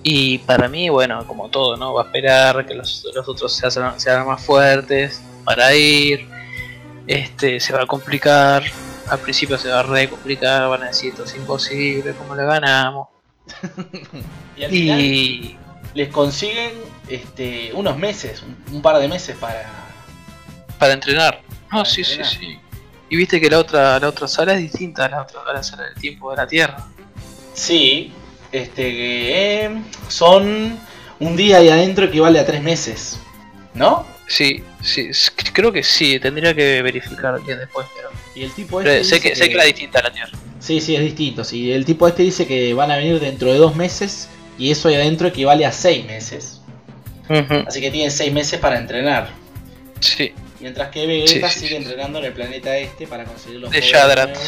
Y 0.05 0.39
para 0.39 0.69
mí, 0.69 0.89
bueno, 0.89 1.27
como 1.27 1.49
todo, 1.49 1.77
¿no? 1.77 1.95
Va 1.95 2.03
a 2.03 2.05
esperar 2.05 2.65
que 2.65 2.75
los, 2.75 3.05
los 3.13 3.29
otros 3.29 3.53
se 3.53 3.67
hagan, 3.67 3.99
se 3.99 4.09
hagan 4.11 4.29
más 4.29 4.45
fuertes 4.45 5.21
para 5.45 5.75
ir. 5.75 6.29
Este, 7.09 7.59
se 7.59 7.73
va 7.73 7.83
a 7.83 7.87
complicar. 7.87 8.63
Al 9.09 9.19
principio 9.19 9.59
se 9.59 9.69
va 9.69 9.81
a 9.81 9.83
re 9.83 10.09
complicar. 10.09 10.69
Van 10.69 10.85
a 10.85 10.87
decir 10.87 11.11
esto 11.11 11.25
es 11.25 11.35
imposible, 11.35 12.15
¿cómo 12.15 12.37
le 12.37 12.45
ganamos? 12.45 13.09
Y 14.57 14.63
al 14.63 14.71
final 14.71 15.01
Y. 15.01 15.59
les 15.95 16.09
consiguen 16.11 16.75
este, 17.09 17.73
unos 17.75 17.99
meses, 17.99 18.45
un, 18.45 18.77
un 18.77 18.81
par 18.81 18.99
de 18.99 19.09
meses 19.09 19.37
para... 19.37 19.69
Para 20.79 20.93
entrenar. 20.93 21.41
No, 21.73 21.79
Para 21.79 21.85
sí, 21.85 22.03
entrenar. 22.03 22.27
sí, 22.27 22.37
sí. 22.39 22.59
Y 23.15 23.17
viste 23.17 23.41
que 23.41 23.49
la 23.49 23.61
otra, 23.61 24.01
la 24.01 24.09
otra 24.09 24.27
sala 24.27 24.55
es 24.55 24.63
distinta 24.63 25.05
a 25.05 25.09
la 25.09 25.23
otra 25.23 25.43
a 25.49 25.53
la 25.53 25.63
sala 25.63 25.85
del 25.85 25.95
tiempo 25.95 26.33
de 26.33 26.37
la 26.37 26.49
Tierra. 26.49 26.85
Sí, 27.53 28.13
este, 28.51 28.91
que 28.91 29.65
eh, 29.67 29.83
son 30.09 30.77
un 31.21 31.37
día 31.37 31.59
ahí 31.59 31.69
adentro 31.69 32.07
equivale 32.07 32.41
a 32.41 32.45
tres 32.45 32.61
meses, 32.61 33.21
¿no? 33.73 34.05
Sí, 34.27 34.65
sí, 34.83 35.11
creo 35.53 35.71
que 35.71 35.85
sí, 35.85 36.19
tendría 36.19 36.53
que 36.55 36.83
verificar 36.83 37.41
bien 37.41 37.59
después, 37.59 37.87
pero. 37.95 38.11
Y 38.35 38.43
el 38.43 38.51
tipo 38.51 38.79
pero 38.79 38.91
este 38.91 39.05
sé, 39.05 39.15
dice 39.15 39.29
que, 39.29 39.37
sé 39.37 39.49
que 39.49 39.55
era 39.55 39.63
distinta 39.63 40.01
a 40.01 40.03
la 40.03 40.13
Tierra. 40.13 40.33
Sí, 40.59 40.81
sí, 40.81 40.97
es 40.97 41.03
distinto. 41.03 41.45
Sí, 41.45 41.71
el 41.71 41.85
tipo 41.85 42.09
este 42.09 42.25
dice 42.25 42.49
que 42.49 42.75
van 42.75 42.91
a 42.91 42.97
venir 42.97 43.21
dentro 43.21 43.53
de 43.53 43.59
dos 43.59 43.77
meses 43.77 44.29
y 44.59 44.73
eso 44.73 44.89
ahí 44.89 44.97
adentro 44.97 45.29
equivale 45.29 45.65
a 45.65 45.71
seis 45.71 46.05
meses. 46.05 46.63
Así 47.65 47.81
que 47.81 47.93
tienen 47.93 48.11
seis 48.11 48.33
meses 48.33 48.59
para 48.59 48.77
entrenar. 48.77 49.29
Sí, 50.01 50.33
Mientras 50.65 50.89
que 50.89 51.07
Vegeta 51.07 51.51
Sí, 51.51 51.61
sí, 51.61 51.67
sigue 51.67 51.77
entrenando 51.77 52.21
en 52.21 52.25
el 52.25 52.33
planeta 52.33 52.75
este 52.79 53.07
para 53.07 53.25
conseguir 53.27 53.61
los 53.61 53.71
De 53.71 53.81
poderes 53.81 53.93
Shadrat. 54.01 54.39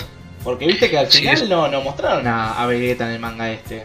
Porque 0.42 0.66
viste 0.66 0.88
que 0.88 0.96
al 0.96 1.08
final 1.08 1.46
no, 1.46 1.68
no 1.68 1.82
mostraron 1.82 2.26
a, 2.26 2.54
a 2.62 2.66
Vegeta 2.66 3.04
en 3.06 3.12
el 3.12 3.18
manga 3.20 3.50
este. 3.50 3.84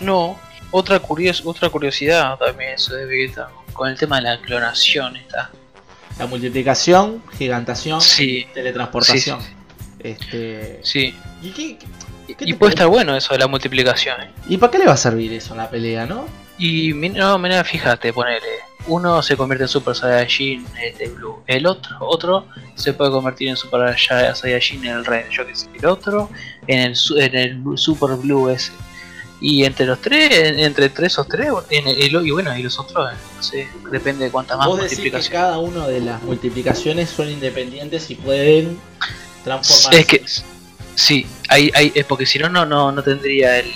No, 0.00 0.36
otra, 0.72 0.98
curios, 0.98 1.42
otra 1.44 1.68
curiosidad 1.68 2.36
también 2.38 2.72
eso 2.72 2.92
de 2.96 3.06
Vegeta, 3.06 3.50
con 3.72 3.88
el 3.88 3.96
tema 3.96 4.16
de 4.16 4.22
la 4.22 4.40
clonación 4.40 5.14
está. 5.16 5.50
La 6.18 6.26
multiplicación, 6.26 7.22
gigantación, 7.38 8.00
teletransportación. 8.52 9.38
Este. 10.00 10.80
sí. 10.82 11.14
¿Y, 11.40 11.50
qué, 11.50 11.78
qué- 12.26 12.34
qué 12.34 12.44
Y 12.46 12.52
te 12.52 12.58
puede 12.58 12.70
estar 12.70 12.88
bueno 12.88 13.16
eso 13.16 13.32
de 13.32 13.38
la 13.38 13.46
multiplicación. 13.46 14.20
¿eh? 14.22 14.30
¿Y 14.48 14.56
para 14.56 14.72
qué 14.72 14.78
le 14.78 14.86
va 14.86 14.94
a 14.94 14.96
servir 14.96 15.32
eso 15.32 15.52
en 15.54 15.58
la 15.58 15.70
pelea, 15.70 16.04
no? 16.04 16.26
Y 16.58 16.92
no, 16.94 17.38
mira, 17.38 17.62
fíjate, 17.62 18.12
ponele. 18.12 18.69
Uno 18.86 19.22
se 19.22 19.36
convierte 19.36 19.64
en 19.64 19.68
Super 19.68 19.94
Saiyajin 19.94 20.66
este, 20.82 21.08
Blue. 21.08 21.42
El 21.46 21.66
otro, 21.66 21.96
otro 22.00 22.46
se 22.74 22.92
puede 22.92 23.10
convertir 23.10 23.48
en 23.48 23.56
Super 23.56 23.94
Saiya- 23.96 24.34
Saiyajin 24.34 24.84
el 24.86 25.04
Red. 25.04 25.26
Yo 25.30 25.46
que 25.46 25.54
sé. 25.54 25.68
El 25.74 25.86
otro 25.86 26.30
en 26.66 26.80
el, 26.80 26.96
en 27.18 27.34
el 27.36 27.78
Super 27.78 28.16
Blue 28.16 28.48
ese. 28.48 28.72
Y 29.42 29.64
entre 29.64 29.86
los 29.86 30.00
tres, 30.00 30.30
en- 30.32 30.58
entre 30.58 30.90
tres 30.90 31.12
esos 31.12 31.26
tres, 31.28 31.48
en 31.70 31.86
el- 31.88 32.26
y 32.26 32.30
bueno, 32.30 32.54
y 32.56 32.62
los 32.62 32.78
otros, 32.78 33.10
eh, 33.10 33.16
no 33.36 33.42
sé, 33.42 33.68
depende 33.90 34.26
de 34.26 34.30
cuántas 34.30 34.58
más 34.58 34.66
Vos 34.66 34.76
decís 34.76 34.90
que 34.98 35.10
multiplicaciones. 35.10 35.30
cada 35.40 35.58
una 35.58 35.86
de 35.88 36.00
las 36.00 36.22
multiplicaciones 36.22 37.08
son 37.08 37.30
independientes 37.30 38.10
y 38.10 38.16
pueden 38.16 38.78
transformarse. 39.44 40.00
Es 40.00 40.06
que 40.06 40.22
sí, 40.94 41.26
hay, 41.48 41.70
hay, 41.74 41.92
es 41.94 42.04
porque 42.04 42.26
si 42.26 42.38
no, 42.38 42.48
no, 42.50 42.66
no, 42.66 42.92
no 42.92 43.02
tendría 43.02 43.58
el, 43.60 43.72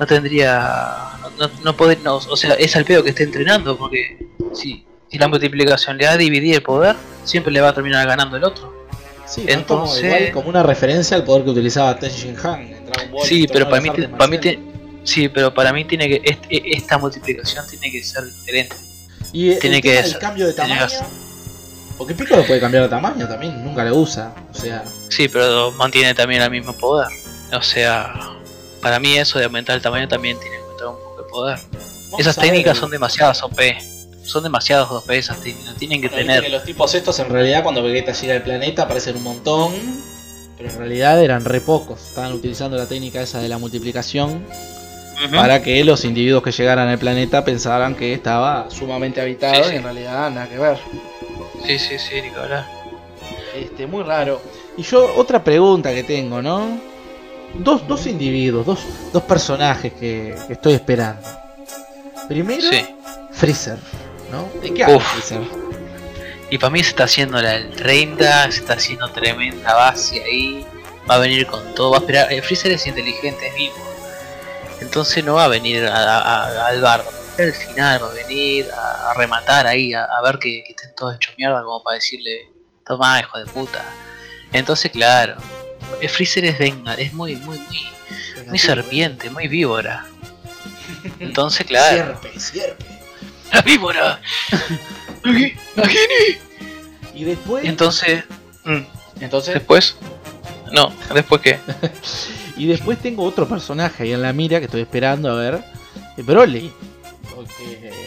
no 0.00 0.06
tendría, 0.06 1.10
no, 1.38 1.50
no, 1.62 1.76
poder, 1.76 1.98
no, 2.02 2.16
o 2.16 2.36
sea, 2.36 2.54
es 2.54 2.74
al 2.74 2.84
pedo 2.84 3.04
que 3.04 3.10
esté 3.10 3.22
entrenando, 3.24 3.76
porque 3.76 4.18
si, 4.54 4.84
si 5.10 5.18
la 5.18 5.28
multiplicación 5.28 5.98
le 5.98 6.06
da 6.06 6.12
a 6.12 6.16
dividir 6.16 6.54
el 6.56 6.62
poder, 6.62 6.96
siempre 7.24 7.52
le 7.52 7.60
va 7.60 7.68
a 7.68 7.74
terminar 7.74 8.06
ganando 8.08 8.36
el 8.36 8.44
otro. 8.44 8.74
Sí, 9.26 9.44
entonces- 9.46 10.02
igual 10.02 10.32
como 10.32 10.48
una 10.48 10.62
referencia 10.62 11.16
al 11.16 11.24
poder 11.24 11.44
que 11.44 11.50
utilizaba 11.50 11.96
Tenshin 11.98 12.34
Han. 12.42 12.62
¿entendés? 12.62 12.86
Dragon 12.86 13.12
Ball. 13.12 13.26
Sí, 13.28 13.46
pero 13.52 13.68
para 13.68 13.80
mí, 13.82 13.90
te- 13.90 14.08
para 14.08 14.26
mí 14.26 14.38
te- 14.38 14.58
sí, 15.04 15.28
pero 15.28 15.52
para 15.54 15.72
mí 15.72 15.84
tiene 15.84 16.08
que 16.08 16.20
est- 16.24 16.44
e- 16.48 16.62
esta 16.76 16.98
multiplicación 16.98 17.64
tiene 17.68 17.92
que 17.92 18.02
ser 18.02 18.24
diferente. 18.24 18.74
Y 19.32 19.50
el 19.52 19.58
tiene 19.60 19.80
tema 19.80 19.82
que 19.94 20.02
del 20.02 20.10
ser- 20.12 20.18
cambio 20.18 20.46
de 20.48 20.52
tiene 20.54 20.68
tamaño. 20.70 20.88
que 20.88 20.94
ser- 20.96 21.06
Porque 21.98 22.14
Piccolo 22.14 22.44
puede 22.46 22.58
cambiar 22.58 22.84
de 22.84 22.88
tamaño 22.88 23.28
también, 23.28 23.62
nunca 23.62 23.84
lo 23.84 23.96
usa. 23.96 24.34
O 24.50 24.54
sea, 24.54 24.82
Sí, 25.10 25.28
pero 25.28 25.70
mantiene 25.72 26.14
también 26.14 26.40
el 26.40 26.50
mismo 26.50 26.72
poder. 26.72 27.08
O 27.52 27.60
sea, 27.62 28.14
para 28.82 28.98
mí 28.98 29.16
eso 29.16 29.38
de 29.38 29.44
aumentar 29.46 29.76
el 29.76 29.82
tamaño 29.82 30.08
también 30.08 30.38
tiene 30.38 30.56
que 30.56 30.62
aumentar 30.62 30.86
un 30.88 30.96
poco 30.96 31.22
de 31.22 31.28
poder. 31.30 31.58
Esas 32.18 32.36
técnicas 32.36 32.78
son 32.78 32.90
demasiadas 32.90 33.42
OP. 33.42 33.58
Son 34.24 34.42
demasiadas 34.42 34.90
OP 34.90 35.10
esas 35.10 35.40
técnicas. 35.40 35.74
Tienen 35.76 36.00
que 36.00 36.08
Bueno, 36.08 36.26
tener. 36.26 36.42
que 36.44 36.48
los 36.50 36.64
tipos 36.64 36.94
estos 36.94 37.18
en 37.18 37.28
realidad 37.30 37.62
cuando 37.62 37.82
Vegeta 37.82 38.12
llega 38.12 38.34
al 38.34 38.42
planeta 38.42 38.82
aparecen 38.82 39.16
un 39.16 39.22
montón. 39.24 39.72
Pero 40.56 40.70
en 40.72 40.78
realidad 40.78 41.22
eran 41.22 41.44
re 41.44 41.60
pocos. 41.60 42.00
Estaban 42.08 42.32
utilizando 42.32 42.76
la 42.76 42.86
técnica 42.86 43.22
esa 43.22 43.40
de 43.40 43.48
la 43.48 43.56
multiplicación 43.58 44.44
para 45.34 45.62
que 45.62 45.82
los 45.84 46.04
individuos 46.04 46.42
que 46.42 46.50
llegaran 46.52 46.88
al 46.88 46.98
planeta 46.98 47.44
pensaran 47.44 47.94
que 47.94 48.12
estaba 48.14 48.70
sumamente 48.70 49.20
habitado 49.20 49.54
Sí, 49.56 49.62
sí. 49.68 49.72
y 49.74 49.76
en 49.76 49.82
realidad 49.82 50.30
nada 50.30 50.48
que 50.48 50.58
ver. 50.58 50.78
Sí, 51.66 51.78
sí, 51.78 51.98
sí, 51.98 52.22
Nicolás. 52.22 52.66
Este, 53.54 53.86
muy 53.86 54.02
raro. 54.02 54.40
Y 54.76 54.82
yo, 54.82 55.14
otra 55.16 55.42
pregunta 55.44 55.92
que 55.94 56.04
tengo, 56.04 56.40
¿no? 56.40 56.78
Dos, 57.54 57.86
dos 57.88 58.06
individuos, 58.06 58.64
dos, 58.64 58.78
dos 59.12 59.22
personajes 59.24 59.92
que, 59.94 60.36
que 60.46 60.52
estoy 60.54 60.74
esperando. 60.74 61.26
Primero, 62.28 62.62
Sí. 62.62 62.86
Freezer, 63.32 63.78
¿no? 64.30 64.48
¿De 64.60 64.72
qué 64.72 64.84
habla. 64.84 65.00
Freezer? 65.00 65.40
Y 66.50 66.58
para 66.58 66.70
mí 66.70 66.82
se 66.82 66.90
está 66.90 67.04
haciendo 67.04 67.40
la 67.40 67.50
del 67.52 67.70
30, 67.70 68.50
se 68.50 68.60
está 68.60 68.74
haciendo 68.74 69.08
tremenda 69.10 69.74
base 69.74 70.22
ahí. 70.22 70.66
Va 71.08 71.14
a 71.16 71.18
venir 71.18 71.46
con 71.46 71.74
todo, 71.74 71.90
va 71.92 71.98
a 71.98 72.00
esperar. 72.00 72.32
eh, 72.32 72.42
Freezer 72.42 72.72
es 72.72 72.86
inteligente, 72.86 73.48
es 73.48 73.54
vivo. 73.54 73.74
Entonces 74.80 75.24
no 75.24 75.34
va 75.34 75.44
a 75.44 75.48
venir 75.48 75.84
a- 75.86 75.94
a- 75.96 76.44
a- 76.44 76.66
al 76.68 76.80
bar. 76.80 77.04
Al 77.38 77.52
final 77.52 78.02
va 78.02 78.08
a 78.10 78.12
venir 78.14 78.66
a, 78.72 79.14
rematar 79.14 79.66
ahí, 79.66 79.92
a, 79.94 80.06
ver 80.24 80.38
que, 80.38 80.62
que 80.66 80.72
estén 80.72 80.94
todos 80.94 81.14
hechos 81.16 81.34
mierda, 81.38 81.62
como 81.62 81.82
para 81.82 81.94
decirle: 81.94 82.48
Toma, 82.86 83.18
hijo 83.20 83.38
de 83.38 83.46
puta. 83.46 83.82
Entonces, 84.52 84.90
claro, 84.90 85.36
Freezer 86.08 86.44
es 86.44 86.58
venga, 86.58 86.94
es 86.94 87.12
muy, 87.12 87.36
muy, 87.36 87.58
muy, 87.58 87.80
muy 88.48 88.58
serpiente, 88.58 89.30
muy 89.30 89.48
víbora. 89.48 90.06
Entonces, 91.20 91.66
claro, 91.66 92.18
Sierpe, 92.20 92.40
sierpe. 92.40 92.84
la 93.52 93.60
víbora. 93.62 94.20
Aquí. 95.24 95.54
Y 97.14 97.24
después, 97.24 97.64
Entonces, 97.64 98.24
mm, 98.64 98.78
entonces, 99.20 99.54
después, 99.54 99.96
no, 100.72 100.92
después 101.14 101.40
qué. 101.42 101.58
y 102.56 102.66
después 102.66 102.98
tengo 102.98 103.24
otro 103.24 103.46
personaje 103.48 104.04
ahí 104.04 104.12
en 104.12 104.22
la 104.22 104.32
mira 104.32 104.58
que 104.58 104.64
estoy 104.66 104.80
esperando 104.82 105.30
a 105.30 105.34
ver, 105.34 105.62
eh, 106.16 106.22
Broly. 106.22 106.72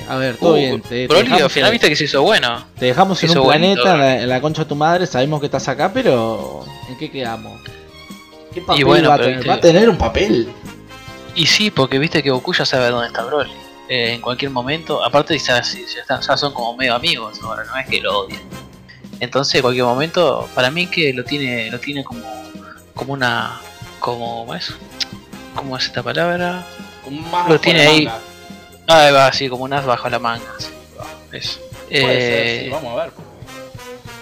A 0.10 0.18
ver, 0.18 0.38
todo 0.38 0.54
Uh, 0.54 0.58
bien. 0.58 0.82
Te, 0.82 0.90
te 0.90 1.08
Broly 1.08 1.22
al 1.22 1.30
dejamos, 1.32 1.52
final 1.54 1.68
en- 1.70 1.72
viste 1.74 1.90
que 1.90 1.96
se 1.96 2.04
hizo 2.06 2.22
bueno. 2.22 2.66
te 2.78 2.86
dejamos 2.86 3.24
en 3.24 3.30
hizo 3.32 3.42
un 3.42 3.48
planeta, 3.50 3.94
en 3.94 4.00
la, 4.00 4.22
en 4.22 4.30
la 4.30 4.42
concha 4.42 4.64
de 4.64 4.70
tu 4.70 4.76
madre, 4.76 5.08
sabemos 5.08 5.40
que 5.40 5.48
estás 5.48 5.68
acá, 5.68 5.92
pero 5.94 6.66
¿en 6.90 6.98
qué 6.98 7.10
quedamos? 7.12 7.60
¿Qué 8.54 8.62
papel 8.62 8.86
bueno, 8.86 9.10
va 9.10 9.16
a 9.16 9.18
tener? 9.18 9.36
viste- 9.36 9.50
Va 9.50 9.56
a 9.56 9.60
tener 9.60 9.90
un 9.90 9.98
papel. 9.98 10.52
Y 11.36 11.46
sí, 11.48 11.72
porque 11.72 11.98
viste 12.00 12.22
que 12.22 12.30
Goku 12.30 12.54
ya 12.54 12.66
sabe 12.66 12.90
dónde 12.90 13.08
está 13.08 13.24
Broly. 13.24 13.52
Eh, 13.90 14.14
en 14.14 14.22
cualquier 14.22 14.52
momento, 14.52 15.04
aparte 15.04 15.38
ya, 15.38 15.62
ya, 15.62 16.02
están- 16.02 16.22
ya 16.22 16.38
son 16.38 16.54
como 16.54 16.76
medio 16.78 16.96
amigos 16.96 17.40
ahora, 17.44 17.64
no 17.66 17.76
es 17.78 17.88
que 17.88 18.00
lo 18.02 18.20
odian. 18.20 18.42
Entonces, 19.20 19.56
en 19.56 19.62
cualquier 19.62 19.86
momento, 19.86 20.48
para 20.56 20.70
mí 20.72 20.88
que 20.88 21.14
lo 21.14 21.24
tiene, 21.24 21.70
lo 21.72 21.80
tiene 21.80 22.04
como, 22.04 22.22
como 22.94 23.14
una, 23.14 23.60
como, 24.00 24.40
¿cómo 24.46 24.56
es? 24.56 24.74
¿Cómo 25.56 25.78
es 25.78 25.86
esta 25.86 26.02
palabra? 26.04 26.66
Un 27.06 27.26
Lo 27.48 27.60
tiene 27.60 27.82
ahí. 27.88 28.06
manga. 28.06 28.20
Ah, 28.88 29.12
va 29.12 29.28
así, 29.28 29.50
como 29.50 29.64
un 29.66 29.74
as 29.74 29.86
bajo 29.86 30.10
la 30.10 30.20
manga. 30.20 30.46
así, 30.58 30.68
Eso. 31.32 31.60
Puede 31.90 32.18
Eh, 32.18 32.56
ser, 32.58 32.64
sí, 32.66 32.70
vamos 32.70 33.00
a 33.00 33.04
ver. 33.04 33.14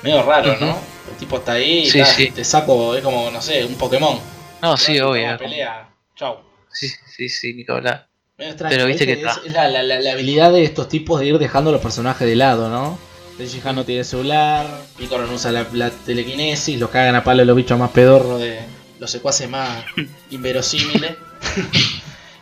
Medio 0.03 0.23
raro. 0.23 0.55
¿no? 0.59 0.77
El 1.21 1.27
tipo 1.27 1.37
está 1.37 1.51
ahí, 1.53 1.85
Sí, 1.87 1.99
ta, 1.99 2.05
sí. 2.05 2.31
te 2.31 2.43
saco, 2.43 2.95
es 2.95 3.03
como, 3.03 3.29
no 3.29 3.39
sé, 3.43 3.63
un 3.63 3.75
Pokémon. 3.75 4.17
no, 4.63 4.75
sí, 4.75 4.99
obvio. 4.99 5.37
pelea, 5.37 5.87
chau. 6.15 6.37
Sí, 6.73 6.89
sí, 7.15 7.29
sí, 7.29 7.53
Nicolás. 7.53 8.01
Pero 8.37 8.87
viste 8.87 9.05
que 9.05 9.13
es, 9.13 9.21
la, 9.53 9.67
la- 9.67 9.83
la- 9.83 9.99
la 9.99 10.11
habilidad 10.13 10.51
de 10.51 10.63
estos 10.63 10.89
tipos 10.89 11.19
de 11.19 11.27
ir 11.27 11.37
dejando 11.37 11.71
los 11.71 11.79
personajes 11.79 12.27
de 12.27 12.35
lado, 12.35 12.69
¿no? 12.69 12.97
Tenchi 13.37 13.61
Han 13.63 13.75
no 13.75 13.85
tiene 13.85 14.03
celular, 14.03 14.65
Piccolo 14.97 15.27
no 15.27 15.33
usa 15.33 15.51
la, 15.51 15.91
telequinesis, 15.91 16.79
los 16.79 16.89
cagan 16.89 17.13
a 17.13 17.23
palo 17.23 17.45
los 17.45 17.55
bichos 17.55 17.77
más 17.77 17.91
pedorros 17.91 18.39
de 18.41 18.59
los 18.99 19.11
secuaces 19.11 19.47
más 19.47 19.85
inverosímiles. 20.31 21.17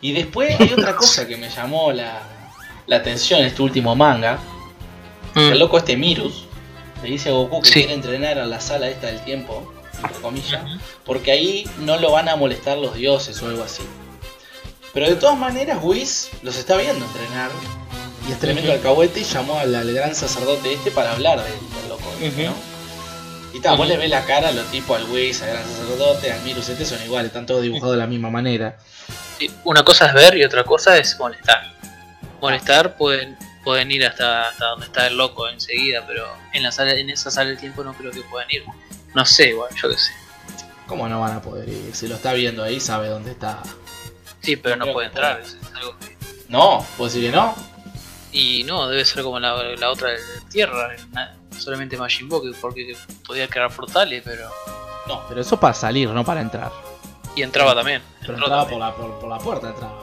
y 0.00 0.12
después 0.12 0.58
hay 0.58 0.72
otra 0.72 0.96
cosa 0.96 1.28
que 1.28 1.36
me 1.36 1.50
llamó 1.50 1.92
la, 1.92 2.18
la 2.86 2.96
atención 2.96 3.40
en 3.40 3.46
este 3.48 3.60
último 3.60 3.94
manga. 3.94 4.38
El 5.34 5.50
Mm, 5.54 5.58
loco 5.58 5.76
este 5.78 5.96
Mirus 5.98 6.46
le 7.02 7.08
dice 7.10 7.28
a 7.30 7.32
Goku 7.32 7.62
que 7.62 7.68
Sí. 7.68 7.74
quiere 7.74 7.94
entrenar 7.94 8.38
a 8.38 8.46
la 8.46 8.60
sala 8.60 8.88
esta 8.88 9.06
del 9.08 9.20
tiempo, 9.24 9.72
entre 10.02 10.20
comillas, 10.20 10.62
porque 11.04 11.30
ahí 11.32 11.68
no 11.78 11.96
lo 11.98 12.12
van 12.12 12.28
a 12.28 12.36
molestar 12.36 12.78
los 12.78 12.94
dioses 12.94 13.40
o 13.42 13.46
algo 13.46 13.62
así. 13.64 13.82
Pero 14.92 15.08
de 15.08 15.16
todas 15.16 15.38
maneras, 15.38 15.78
Whis 15.82 16.30
los 16.42 16.56
está 16.56 16.76
viendo 16.76 17.04
entrenar. 17.04 17.50
Y 18.28 18.32
es 18.32 18.38
tremendo 18.38 18.70
alcahuete 18.72 19.20
y 19.20 19.24
llamó 19.24 19.58
al, 19.58 19.74
al 19.74 19.92
gran 19.92 20.14
sacerdote 20.14 20.72
este 20.72 20.90
para 20.90 21.12
hablar 21.12 21.42
del, 21.42 21.52
del 21.52 21.88
loco. 21.88 22.04
¿no? 22.46 22.70
Y 23.52 23.60
tal, 23.60 23.76
vos 23.76 23.88
le 23.88 23.96
ves 23.96 24.10
la 24.10 24.24
cara 24.26 24.48
a 24.48 24.52
los 24.52 24.66
tipos, 24.66 24.96
al 24.96 25.08
Whis, 25.10 25.42
al 25.42 25.48
gran 25.50 25.64
sacerdote, 25.66 26.30
al 26.32 26.40
Mirus 26.42 26.68
este 26.68 26.84
son 26.84 27.02
iguales, 27.02 27.28
están 27.28 27.46
todos 27.46 27.62
dibujados 27.62 27.92
de 27.94 27.98
la 27.98 28.06
misma 28.06 28.30
manera. 28.30 28.76
sí, 29.38 29.50
Una 29.64 29.82
cosa 29.84 30.06
es 30.06 30.14
ver 30.14 30.36
y 30.36 30.44
otra 30.44 30.62
cosa 30.64 30.96
es 30.98 31.18
molestar. 31.18 31.62
Molestar 32.40 32.96
pueden, 32.96 33.36
pueden 33.64 33.90
ir 33.90 34.06
hasta, 34.06 34.48
hasta 34.48 34.66
donde 34.66 34.86
está 34.86 35.06
el 35.06 35.16
loco 35.16 35.48
enseguida, 35.48 36.04
pero 36.06 36.26
en 36.52 36.62
la 36.62 36.72
sala, 36.72 36.92
en 36.94 37.10
esa 37.10 37.30
sala 37.30 37.50
del 37.50 37.58
tiempo 37.58 37.82
no 37.84 37.92
creo 37.94 38.10
que 38.10 38.22
puedan 38.22 38.50
ir. 38.50 38.64
No 39.14 39.24
sé, 39.26 39.48
igual, 39.50 39.70
yo 39.74 39.88
qué 39.90 39.96
sé. 39.96 40.12
¿Cómo 40.86 41.08
no 41.08 41.20
van 41.20 41.32
a 41.36 41.42
poder 41.42 41.68
ir? 41.68 41.94
Si 41.94 42.08
lo 42.08 42.16
está 42.16 42.32
viendo 42.32 42.62
ahí, 42.64 42.80
sabe 42.80 43.08
dónde 43.08 43.30
está. 43.32 43.62
Sí, 44.40 44.56
pero 44.56 44.76
no 44.76 44.92
puede 44.92 45.08
entrar. 45.08 45.40
puede. 45.40 45.48
es- 45.48 45.74
algo 45.74 45.96
que- 45.98 46.16
No, 46.48 46.84
¿puedo 46.96 47.10
decir 47.10 47.30
que 47.30 47.36
no? 47.36 47.54
Y 48.32 48.64
no, 48.64 48.88
debe 48.88 49.04
ser 49.04 49.22
como 49.22 49.38
la, 49.40 49.54
la 49.76 49.90
otra 49.90 50.10
de 50.10 50.18
Tierra, 50.50 50.94
solamente 51.58 51.96
Majin 51.96 52.28
Buu, 52.28 52.42
que- 52.42 52.56
porque 52.60 52.96
podía 53.26 53.46
crear 53.48 53.70
portales, 53.72 54.22
pero... 54.24 54.50
No, 55.06 55.24
pero 55.28 55.40
eso 55.40 55.58
para 55.58 55.74
salir, 55.74 56.08
no 56.10 56.24
para 56.24 56.40
entrar. 56.40 56.70
Y 57.36 57.42
entraba 57.42 57.74
también. 57.74 58.02
Pero 58.20 58.34
entraba 58.34 58.62
también. 58.62 58.80
por 58.80 58.88
la, 58.88 58.94
por, 58.96 59.20
por 59.20 59.28
la 59.28 59.38
puerta, 59.38 59.68
entraba. 59.68 60.02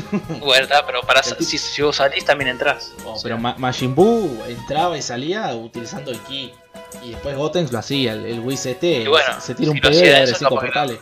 Bueno, 0.40 0.68
pero 0.86 1.00
para 1.02 1.20
El 1.20 1.44
si, 1.44 1.58
si 1.58 1.82
vos 1.82 1.96
salís 1.96 2.24
también 2.24 2.48
entrás. 2.50 2.92
Oh, 3.04 3.10
O 3.12 3.14
sea, 3.16 3.22
pero 3.24 3.38
Ma- 3.38 3.54
Majin 3.58 3.94
Buu 3.94 4.42
entraba 4.48 4.96
y 4.96 5.02
salía 5.02 5.54
utilizando 5.54 6.10
el 6.10 6.18
ki. 6.20 6.52
Y 7.02 7.10
después 7.10 7.36
Gotenks 7.36 7.72
lo 7.72 7.78
hacía, 7.78 8.12
el, 8.12 8.24
el 8.26 8.38
Y 8.38 9.06
bueno, 9.08 9.40
se 9.40 9.54
tira 9.54 9.70
un 9.70 9.76
si 9.76 9.80
pedo 9.80 9.92
eso, 9.92 10.34
cinco 10.38 10.58
que 10.58 10.66
portales. 10.66 10.98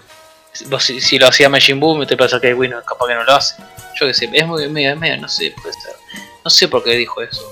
vos 0.68 0.82
si, 0.82 1.00
si 1.00 1.18
lo 1.18 1.28
hacía 1.28 1.48
Majin 1.48 1.78
Buu, 1.80 1.94
me 1.96 2.06
te 2.06 2.16
pasa 2.16 2.40
que 2.40 2.54
Wino 2.54 2.82
capaz 2.84 3.06
que 3.08 3.14
no 3.14 3.24
lo 3.24 3.32
hace. 3.34 3.56
Yo 4.00 4.06
qué 4.06 4.14
sé, 4.14 4.28
es 4.32 4.46
muy 4.46 4.68
medio, 4.68 4.92
es 4.92 4.98
medio, 4.98 5.16
no 5.18 5.28
sé, 5.28 5.52
puede 5.62 5.74
ser. 5.74 5.94
No 6.44 6.50
sé 6.50 6.68
por 6.68 6.82
qué 6.84 6.92
dijo 6.96 7.22
eso. 7.22 7.42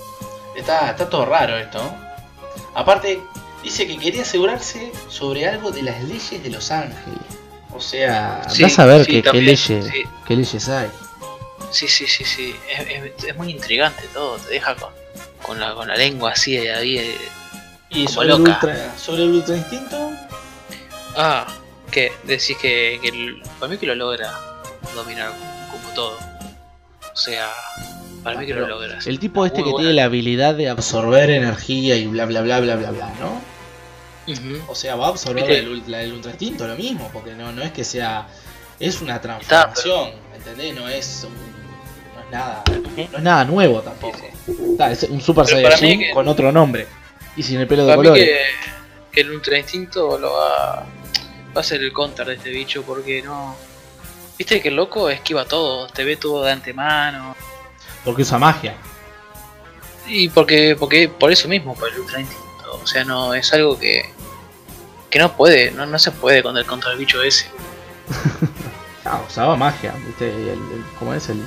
Está, 0.57 0.91
está 0.91 1.09
todo 1.09 1.25
raro 1.25 1.57
esto. 1.57 1.81
Aparte, 2.75 3.21
dice 3.63 3.87
que 3.87 3.99
quería 3.99 4.23
asegurarse 4.23 4.93
sobre 5.09 5.47
algo 5.47 5.71
de 5.71 5.83
las 5.83 6.03
leyes 6.05 6.43
de 6.43 6.51
Los 6.51 6.71
Ángeles. 6.71 7.19
O 7.75 7.81
sea, 7.81 8.43
Sí, 8.51 8.63
vas 8.63 8.79
a 8.79 8.87
ver 8.87 9.05
sí, 9.05 9.23
qué, 9.23 9.33
leyes, 9.41 9.61
sí. 9.87 10.03
qué 10.27 10.37
leyes 10.37 10.69
hay. 10.69 10.91
Sí, 11.73 11.88
sí, 11.88 12.07
sí, 12.07 12.25
sí. 12.25 12.55
Es, 12.71 12.87
es- 13.19 13.25
es 13.25 13.37
muy 13.37 13.50
intrigante 13.50 14.05
todo, 14.12 14.37
te 14.37 14.50
deja 14.55 14.75
con, 14.76 14.91
con, 15.43 15.59
la, 15.59 15.75
con 15.75 15.88
la 15.88 15.97
lengua 15.97 16.33
así 16.33 16.57
ahí. 16.59 16.99
eh. 16.99 17.17
Y 17.91 18.05
Como 18.05 18.14
sobre 18.14 18.33
el, 18.33 18.38
loca. 18.38 18.52
ultra, 18.62 18.99
sobre 18.99 19.23
el 19.25 19.31
ultra 19.33 19.57
instinto, 19.57 20.11
Ah, 21.17 21.47
¿qué? 21.91 22.12
Decís 22.25 22.57
que, 22.57 22.99
que 23.02 23.09
el- 23.09 23.43
para 23.59 23.71
mí 23.71 23.76
que 23.79 23.87
lo 23.87 23.95
logra 23.95 24.33
dominar 24.95 25.33
como 25.71 25.95
todo. 25.95 26.19
O 27.12 27.17
sea, 27.17 27.50
para 28.23 28.38
mí 28.38 28.47
que 28.47 28.55
lo 28.55 28.62
Pero 28.64 28.79
logra. 28.81 29.00
sí. 29.00 29.11
el 29.11 29.19
tipo 29.19 29.45
este 29.45 29.59
que 29.62 29.71
buena. 29.71 29.79
tiene 29.79 29.93
la 29.95 30.05
habilidad 30.05 30.55
de 30.55 30.71
absorber 30.71 31.29
energía 31.31 31.97
y 31.97 32.07
bla 32.07 32.25
bla 32.25 32.41
bla 32.41 32.61
bla 32.61 32.76
bla 32.76 32.91
bla, 32.93 33.12
¿no? 33.21 33.41
O 34.69 34.75
sea, 34.75 34.95
va 34.97 35.07
a 35.07 35.09
absorber 35.11 35.50
el, 35.50 35.69
ul- 35.71 35.87
la 35.87 35.99
del 35.99 36.12
ultra 36.12 36.31
instinto, 36.31 36.67
lo 36.67 36.76
mismo, 36.76 37.11
porque 37.12 37.35
no, 37.35 37.52
no 37.52 37.62
es 37.62 37.73
que 37.73 37.85
sea. 37.85 38.29
Es 38.81 39.00
una 39.02 39.21
transformación, 39.21 40.11
¿entendés? 40.35 40.75
No 40.75 40.88
es 40.88 41.25
un- 41.29 41.35
no 41.35 41.49
es 41.50 41.52
nada. 42.33 42.65
No 42.67 43.19
es 43.19 43.23
nada 43.23 43.45
nuevo 43.45 43.81
tampoco. 43.81 44.19
Está, 44.73 44.91
es 44.91 45.05
un 45.05 45.21
Super 45.21 45.45
Pero 45.47 45.57
Saiyajin 45.71 46.01
que- 46.01 46.11
con 46.11 46.27
otro 46.29 46.51
nombre. 46.51 46.87
Y 47.37 47.43
sin 47.43 47.61
el 47.61 47.67
pelo 47.67 47.83
de 47.85 47.93
Para 47.93 47.97
colores. 47.97 48.25
que, 48.25 48.41
que 49.12 49.21
el 49.21 49.31
Ultra 49.31 49.59
Instinto 49.59 50.19
lo 50.19 50.33
va, 50.33 50.85
va 51.57 51.61
a 51.61 51.65
ser 51.65 51.81
el 51.83 51.93
counter 51.93 52.27
de 52.27 52.35
este 52.35 52.51
bicho 52.51 52.83
porque 52.83 53.23
no... 53.23 53.57
Viste 54.39 54.61
que 54.61 54.69
el 54.69 54.77
loco 54.77 55.09
esquiva 55.09 55.45
todo, 55.45 55.87
te 55.89 56.05
ve 56.05 56.17
todo 56.17 56.45
de 56.45 56.53
antemano. 56.53 57.37
Porque 58.05 58.23
usa 58.23 58.39
magia. 58.39 58.75
Y 60.07 60.29
porque, 60.31 60.77
porque 60.79 61.09
por 61.09 61.31
eso 61.31 61.47
mismo, 61.49 61.75
por 61.75 61.89
el 61.91 62.01
Ultra 62.01 62.21
Instinto. 62.21 62.81
O 62.83 62.87
sea, 62.87 63.05
no 63.05 63.33
es 63.35 63.53
algo 63.53 63.79
que, 63.79 64.03
que 65.09 65.19
no 65.19 65.37
puede, 65.37 65.71
no, 65.71 65.87
no 65.87 65.99
se 65.99 66.11
puede 66.11 66.43
contra 66.43 66.61
el, 66.62 66.67
contra 66.67 66.91
el 66.93 66.99
bicho 66.99 67.23
ese. 67.23 67.47
Ah, 69.05 69.21
usaba 69.29 69.57
magia, 69.57 69.93
¿viste? 70.07 70.31
El, 70.31 70.49
el- 70.51 70.85
¿Cómo 70.97 71.12
es? 71.12 71.29
El 71.29 71.45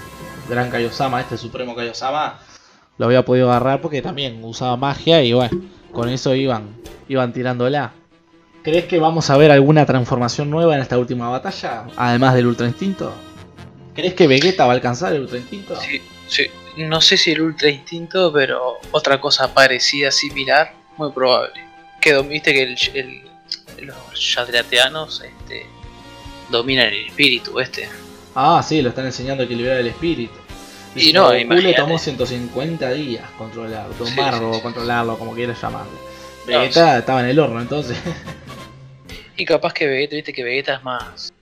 gran 0.49 0.69
Kaiosama, 0.69 1.21
este 1.21 1.37
supremo 1.37 1.75
Kaiosama, 1.75 2.39
lo 2.97 3.05
había 3.05 3.25
podido 3.25 3.49
agarrar 3.49 3.81
porque 3.81 4.01
también 4.01 4.43
usaba 4.43 4.77
magia 4.77 5.21
y 5.23 5.33
bueno, 5.33 5.61
con 5.91 6.09
eso 6.09 6.35
iban, 6.35 6.75
iban 7.07 7.33
tirándola. 7.33 7.93
¿Crees 8.63 8.85
que 8.85 8.99
vamos 8.99 9.29
a 9.29 9.37
ver 9.37 9.51
alguna 9.51 9.85
transformación 9.85 10.49
nueva 10.49 10.75
en 10.75 10.81
esta 10.81 10.97
última 10.97 11.29
batalla? 11.29 11.85
Además 11.95 12.33
del 12.33 12.47
Ultra 12.47 12.65
Instinto. 12.65 13.13
¿Crees 13.93 14.13
que 14.13 14.27
Vegeta 14.27 14.65
va 14.65 14.71
a 14.71 14.75
alcanzar 14.75 15.13
el 15.13 15.21
Ultra 15.21 15.37
Instinto? 15.37 15.75
Sí, 15.79 16.01
sí. 16.27 16.47
No 16.77 16.99
sé 16.99 17.15
si 17.15 17.31
el 17.31 17.41
Ultra 17.41 17.69
Instinto, 17.69 18.33
pero 18.33 18.77
otra 18.91 19.21
cosa 19.21 19.53
parecida, 19.53 20.11
similar, 20.11 20.73
muy 20.97 21.11
probable. 21.11 21.53
Que 22.01 22.19
viste 22.23 22.53
que 22.53 22.63
el, 22.63 23.23
los 23.85 23.95
Shadrateanos 24.13 25.21
este, 25.21 25.65
dominan 26.49 26.87
el 26.87 27.05
espíritu 27.07 27.59
este. 27.59 27.87
Ah, 28.35 28.61
sí, 28.67 28.81
lo 28.81 28.89
están 28.89 29.05
enseñando 29.05 29.43
a 29.43 29.45
equilibrar 29.45 29.77
el 29.77 29.87
espíritu. 29.87 30.33
Y 30.95 31.11
no, 31.11 31.29
Goku 31.33 31.73
tomó 31.75 31.97
150 31.97 32.91
días 32.91 33.29
controlar, 33.37 33.87
sí, 33.97 34.05
sí. 34.13 34.61
controlarlo, 34.61 35.17
como 35.17 35.33
quieras 35.33 35.61
llamarlo. 35.61 35.91
No, 36.47 36.59
Vegeta 36.59 36.99
estaba 36.99 37.21
en 37.21 37.27
el 37.27 37.39
horno, 37.39 37.59
entonces. 37.61 37.97
Y 39.37 39.43
capaz 39.45 39.73
que 39.73 39.87
Vegeta, 39.87 40.15
viste 40.15 40.31
que 40.33 40.43
Vegeta 40.43 40.75
es 40.75 40.83
más. 40.83 41.33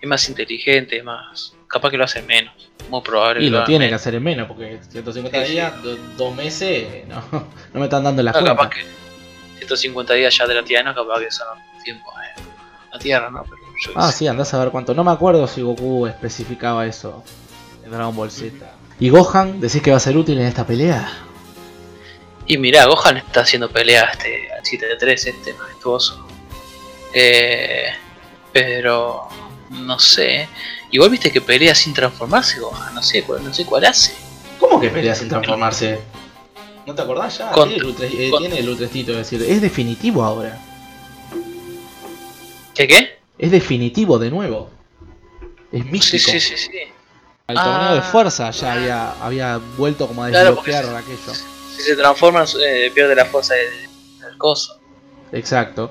Es 0.00 0.08
más 0.08 0.28
inteligente, 0.28 0.98
es 0.98 1.04
más. 1.04 1.54
Capaz 1.66 1.90
que 1.90 1.96
lo 1.96 2.04
hace 2.04 2.22
menos. 2.22 2.54
Muy 2.88 3.00
probable 3.02 3.40
y 3.42 3.46
que 3.46 3.50
lo 3.50 3.64
tiene 3.64 3.88
que 3.88 3.94
hacer 3.94 4.14
en 4.14 4.22
menos, 4.22 4.46
porque 4.48 4.78
150 4.88 5.40
Sí, 5.40 5.46
sí. 5.46 5.52
días, 5.52 5.82
do- 5.82 5.96
dos 6.16 6.34
meses, 6.34 7.06
no, 7.08 7.22
no 7.74 7.80
me 7.80 7.84
están 7.84 8.02
dando 8.04 8.22
la 8.22 8.30
No, 8.32 8.38
cuenta. 8.40 8.56
capaz 8.56 8.70
que 8.70 8.84
150 9.58 10.14
días 10.14 10.36
ya 10.36 10.46
de 10.46 10.54
la 10.54 10.62
Tierra, 10.64 10.94
capaz 10.94 11.20
que 11.20 11.30
son 11.30 11.46
tiempo 11.84 12.12
en 12.16 12.19
la 12.92 12.98
Tierra, 12.98 13.30
¿no? 13.30 13.42
Pero 13.44 13.56
yo 13.78 13.92
Ah, 13.94 14.12
sí, 14.12 14.26
andás 14.26 14.52
a 14.54 14.58
ver 14.58 14.70
cuánto. 14.70 14.94
No 14.94 15.04
me 15.04 15.10
acuerdo 15.10 15.46
si 15.46 15.62
Goku 15.62 16.06
especificaba 16.06 16.86
eso 16.86 17.22
en 17.84 17.90
Dragon 17.90 18.14
Ball 18.14 18.30
Z. 18.30 18.54
¿Y 18.98 19.08
Gohan? 19.08 19.60
¿Decís 19.60 19.80
que 19.82 19.90
va 19.90 19.96
a 19.96 20.00
ser 20.00 20.16
útil 20.16 20.38
en 20.38 20.46
esta 20.46 20.66
pelea? 20.66 21.10
Y 22.46 22.58
mirá, 22.58 22.84
Gohan 22.86 23.16
está 23.18 23.40
haciendo 23.42 23.70
pelea 23.70 24.04
este 24.12 24.48
al 24.52 24.62
7-3, 24.62 25.12
este 25.26 25.54
majestuoso. 25.54 26.26
Eh, 27.14 27.86
pero 28.52 29.28
no 29.70 29.98
sé. 29.98 30.48
Igual 30.90 31.10
viste 31.10 31.30
que 31.30 31.40
pelea 31.40 31.74
sin 31.74 31.94
transformarse 31.94 32.60
Gohan, 32.60 32.94
no 32.94 33.02
sé 33.02 33.22
cuál, 33.22 33.44
no 33.44 33.54
sé 33.54 33.64
cuál 33.64 33.84
hace. 33.84 34.12
¿Cómo 34.58 34.80
que 34.80 34.90
pelea 34.90 35.14
sin 35.14 35.28
transformarse? 35.28 36.00
¿No 36.86 36.94
te 36.94 37.02
acordás 37.02 37.38
ya? 37.38 37.50
Con- 37.52 37.68
tiene, 37.68 37.78
el 37.78 37.84
ultra, 38.68 38.86
eh, 38.86 38.90
es 38.92 39.06
decir, 39.06 39.42
es 39.42 39.60
definitivo 39.62 40.24
ahora. 40.24 40.58
¿Qué 42.80 42.88
qué? 42.88 43.18
Es 43.38 43.50
definitivo 43.50 44.18
de 44.18 44.30
nuevo. 44.30 44.70
Es 45.70 45.82
Sí, 45.82 45.88
místico. 45.90 46.30
sí, 46.32 46.40
sí, 46.40 46.56
sí. 46.56 46.70
El 47.46 47.56
torneo 47.56 47.92
de 47.94 47.98
Ah. 47.98 48.02
fuerza 48.02 48.50
ya 48.52 48.72
había, 48.72 49.12
había 49.22 49.60
vuelto 49.76 50.06
como 50.06 50.22
a 50.24 50.28
desbloquear 50.30 50.84
aquello. 50.96 51.34
Si 51.76 51.82
se 51.82 51.96
transforma, 51.96 52.44
eh, 52.64 52.90
pierde 52.94 53.14
la 53.14 53.24
fuerza 53.26 53.54
del, 53.54 54.20
del 54.20 54.38
coso. 54.38 54.78
Exacto. 55.32 55.90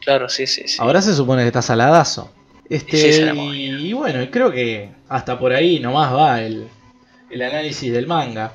Claro, 0.00 0.28
sí, 0.28 0.46
sí, 0.46 0.66
sí. 0.68 0.76
Ahora 0.80 1.02
se 1.02 1.14
supone 1.14 1.42
que 1.42 1.48
está 1.48 1.60
saladazo. 1.62 2.30
Este, 2.68 3.12
Sí, 3.12 3.22
y, 3.22 3.88
y 3.88 3.92
bueno, 3.92 4.22
y 4.22 4.28
creo 4.28 4.50
que 4.50 4.90
hasta 5.08 5.38
por 5.38 5.52
ahí 5.52 5.80
nomás 5.80 6.14
va 6.14 6.40
el, 6.42 6.68
el 7.30 7.42
análisis 7.42 7.92
del 7.92 8.06
manga. 8.06 8.52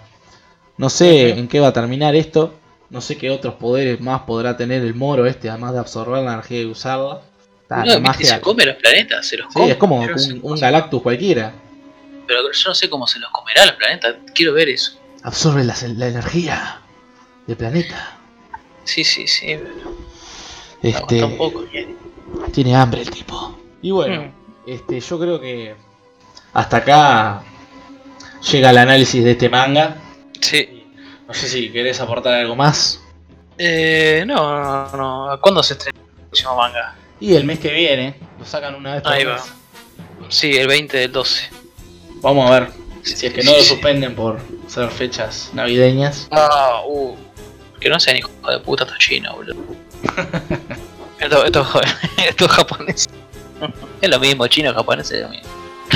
No 0.77 0.89
sé 0.89 1.29
en 1.31 1.47
qué 1.47 1.59
va 1.59 1.67
a 1.67 1.73
terminar 1.73 2.15
esto. 2.15 2.55
No 2.89 3.01
sé 3.01 3.17
qué 3.17 3.29
otros 3.29 3.53
poderes 3.55 4.01
más 4.01 4.21
podrá 4.21 4.57
tener 4.57 4.81
el 4.81 4.95
moro 4.95 5.25
este, 5.27 5.49
además 5.49 5.73
de 5.73 5.79
absorber 5.79 6.23
la 6.23 6.33
energía 6.33 6.61
y 6.61 6.65
usarla. 6.65 7.21
Ah, 7.73 7.83
no, 7.85 7.99
magia- 8.01 8.35
se 8.35 8.41
come 8.41 8.65
los 8.65 8.75
planetas, 8.75 9.25
se 9.25 9.37
los 9.37 9.47
Sí, 9.47 9.53
come. 9.53 9.71
es 9.71 9.77
como 9.77 9.99
un, 9.99 10.59
Galactus 10.59 11.01
cualquiera. 11.01 11.53
Pero 12.27 12.51
yo 12.51 12.69
no 12.69 12.75
sé 12.75 12.89
cómo 12.89 13.07
se 13.07 13.19
los 13.19 13.29
comerá 13.31 13.65
los 13.65 13.75
planetas, 13.75 14.15
quiero 14.35 14.53
ver 14.53 14.69
eso. 14.69 14.99
Absorbe 15.23 15.63
la, 15.63 15.75
la 15.95 16.07
energía 16.07 16.81
del 17.47 17.55
planeta. 17.57 18.17
Sí, 18.83 19.03
sí, 19.03 19.27
sí. 19.27 19.57
pero 20.81 20.97
Este, 20.97 21.23
un 21.23 21.37
poco, 21.37 21.63
tiene 22.53 22.75
hambre 22.75 23.01
el 23.01 23.09
tipo. 23.09 23.57
Y 23.81 23.91
bueno, 23.91 24.23
Mm. 24.23 24.69
este, 24.69 24.99
yo 24.99 25.19
creo 25.19 25.39
que 25.39 25.75
hasta 26.53 26.77
acá 26.77 27.43
llega 28.51 28.69
el 28.71 28.77
análisis 28.77 29.23
de 29.23 29.31
este 29.31 29.47
manga. 29.49 29.95
Sí. 30.41 30.87
No 31.27 31.33
sé 31.33 31.47
si 31.47 31.69
querés 31.71 31.99
aportar 32.01 32.33
algo 32.33 32.55
más. 32.55 32.99
Eh, 33.57 34.23
no, 34.25 34.89
no, 34.91 34.97
no. 34.97 35.39
¿Cuándo 35.39 35.61
se 35.63 35.73
estrena 35.73 35.99
el 35.99 36.25
próximo 36.27 36.55
manga? 36.55 36.95
Y 37.21 37.35
el 37.35 37.45
mes 37.45 37.59
que 37.59 37.71
viene 37.71 38.15
lo 38.37 38.45
sacan 38.45 38.75
una 38.75 38.95
vez 38.95 39.03
por 39.03 39.13
Ahí 39.13 39.23
mes. 39.25 39.35
va. 39.39 39.45
Sí, 40.29 40.57
el 40.57 40.67
20 40.67 40.97
del 40.97 41.11
12. 41.11 41.49
Vamos 42.21 42.49
a 42.51 42.59
ver 42.59 42.71
si 43.03 43.27
es 43.27 43.33
que 43.33 43.43
no 43.43 43.55
lo 43.55 43.63
suspenden 43.63 44.13
por 44.15 44.39
ser 44.67 44.89
fechas 44.89 45.49
navideñas. 45.53 46.27
Ah, 46.31 46.81
uh. 46.85 47.15
Que 47.79 47.89
no 47.89 47.99
sean 47.99 48.17
hijos 48.17 48.31
de 48.49 48.59
puta, 48.59 48.83
esto 48.85 48.95
es 48.95 48.99
chino, 48.99 49.33
boludo. 49.35 49.55
esto, 51.19 51.45
esto, 51.45 51.67
esto 52.27 52.45
es 52.45 52.51
japonés. 52.51 53.09
Es 54.01 54.09
lo 54.09 54.19
mismo, 54.19 54.47
chino, 54.47 54.73
japonés 54.73 55.09
es 55.11 55.21
lo 55.21 55.29
mismo. 55.29 55.47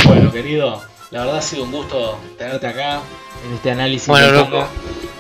Bueno, 0.06 0.32
querido, 0.32 0.82
la 1.12 1.22
verdad 1.22 1.38
ha 1.38 1.42
sido 1.42 1.64
un 1.64 1.72
gusto 1.72 2.20
tenerte 2.38 2.68
acá 2.68 3.02
en 3.48 3.54
este 3.56 3.72
análisis. 3.72 4.08
Bueno, 4.08 4.32
loco. 4.32 4.68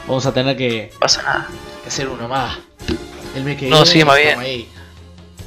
Vamos 0.07 0.25
a 0.27 0.33
tener 0.33 0.55
que, 0.55 0.89
No 0.93 0.99
pasa 0.99 1.23
nada. 1.23 1.47
que 1.81 1.89
hacer 1.89 2.07
uno 2.07 2.27
más. 2.27 2.57
El 3.35 3.43
mes 3.43 3.57
que 3.57 3.67
No, 3.69 3.77
viene. 3.77 3.91
sí, 3.91 4.03
más 4.05 4.17
bien. 4.17 4.39
ahí. 4.39 4.69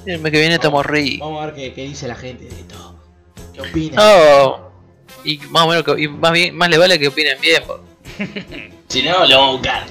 El 0.09 0.21
mes 0.21 0.33
que 0.33 0.39
viene 0.39 0.55
estamos. 0.55 0.87
Vamos 1.21 1.43
a 1.43 1.47
ver 1.47 1.55
qué, 1.55 1.75
qué 1.75 1.83
dice 1.83 2.09
la 2.09 2.15
gente 2.15 2.45
de 2.45 2.61
esto. 2.61 2.95
¿Qué 3.53 3.61
opina? 3.61 3.97
No. 3.97 4.69
Y 5.23 5.37
más 5.51 5.65
o 5.65 5.69
menos, 5.69 5.85
que, 5.85 6.01
y 6.03 6.09
más, 6.09 6.33
bien, 6.33 6.57
más 6.57 6.71
le 6.71 6.79
vale 6.79 6.99
que 6.99 7.09
opinen 7.09 7.39
bien. 7.41 7.63
por- 7.67 7.83
Si 8.89 9.03
no, 9.03 9.27
lo 9.27 9.37
vamos 9.39 9.49
a 9.49 9.53
buscar. 9.53 9.87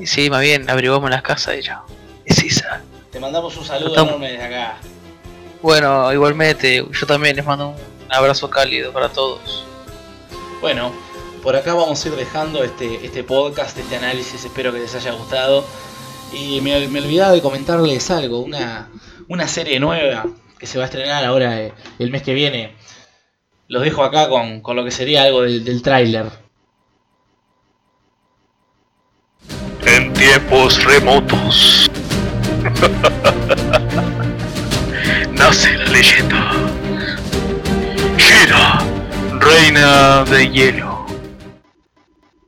Y 0.00 0.06
sí, 0.06 0.30
más 0.30 0.40
bien, 0.40 0.70
averiguamos 0.70 1.10
las 1.10 1.20
casas 1.20 1.56
y 1.58 1.62
ya. 1.62 1.82
Es 2.24 2.38
esa. 2.42 2.80
Te 3.12 3.20
mandamos 3.20 3.54
un 3.58 3.64
saludo 3.66 3.88
Estamos- 3.90 4.10
enorme 4.12 4.32
desde 4.32 4.44
acá. 4.44 4.78
Bueno, 5.60 6.10
igualmente, 6.10 6.86
yo 6.90 7.06
también 7.06 7.36
les 7.36 7.44
mando 7.44 7.68
un 7.70 7.76
abrazo 8.08 8.48
cálido 8.48 8.92
para 8.94 9.10
todos. 9.10 9.66
Bueno, 10.62 10.90
por 11.42 11.54
acá 11.54 11.74
vamos 11.74 12.02
a 12.02 12.08
ir 12.08 12.14
dejando 12.14 12.64
este, 12.64 13.04
este 13.04 13.24
podcast, 13.24 13.76
este 13.76 13.96
análisis, 13.96 14.42
espero 14.42 14.72
que 14.72 14.78
les 14.78 14.94
haya 14.94 15.12
gustado. 15.12 15.66
Y 16.32 16.60
me, 16.62 16.88
me 16.88 17.00
olvidaba 17.00 17.32
de 17.32 17.42
comentarles 17.42 18.10
algo, 18.10 18.40
una, 18.40 18.88
una 19.28 19.46
serie 19.46 19.78
nueva 19.78 20.26
que 20.58 20.66
se 20.66 20.78
va 20.78 20.84
a 20.84 20.86
estrenar 20.86 21.24
ahora 21.24 21.60
eh, 21.60 21.72
el 21.98 22.10
mes 22.10 22.22
que 22.22 22.34
viene. 22.34 22.74
Los 23.68 23.82
dejo 23.82 24.02
acá 24.02 24.28
con, 24.28 24.60
con 24.60 24.76
lo 24.76 24.84
que 24.84 24.90
sería 24.90 25.22
algo 25.22 25.42
del, 25.42 25.64
del 25.64 25.82
tráiler. 25.82 26.26
En 29.86 30.12
tiempos 30.14 30.82
remotos. 30.84 31.90
Nace 35.32 35.76
la 35.76 35.84
leyenda. 35.84 36.52
Shira, 38.16 38.78
reina 39.38 40.24
de 40.24 40.50
hielo. 40.50 41.06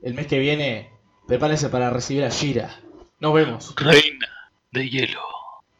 El 0.03 0.15
mes 0.15 0.27
que 0.27 0.39
viene, 0.39 0.91
prepárense 1.29 1.69
para 1.69 1.91
recibir 1.91 2.25
a 2.25 2.31
Shira. 2.31 2.81
Nos 3.21 3.35
vemos. 3.35 3.75
Reina 3.77 4.27
de 4.73 4.89
hielo. 4.89 5.21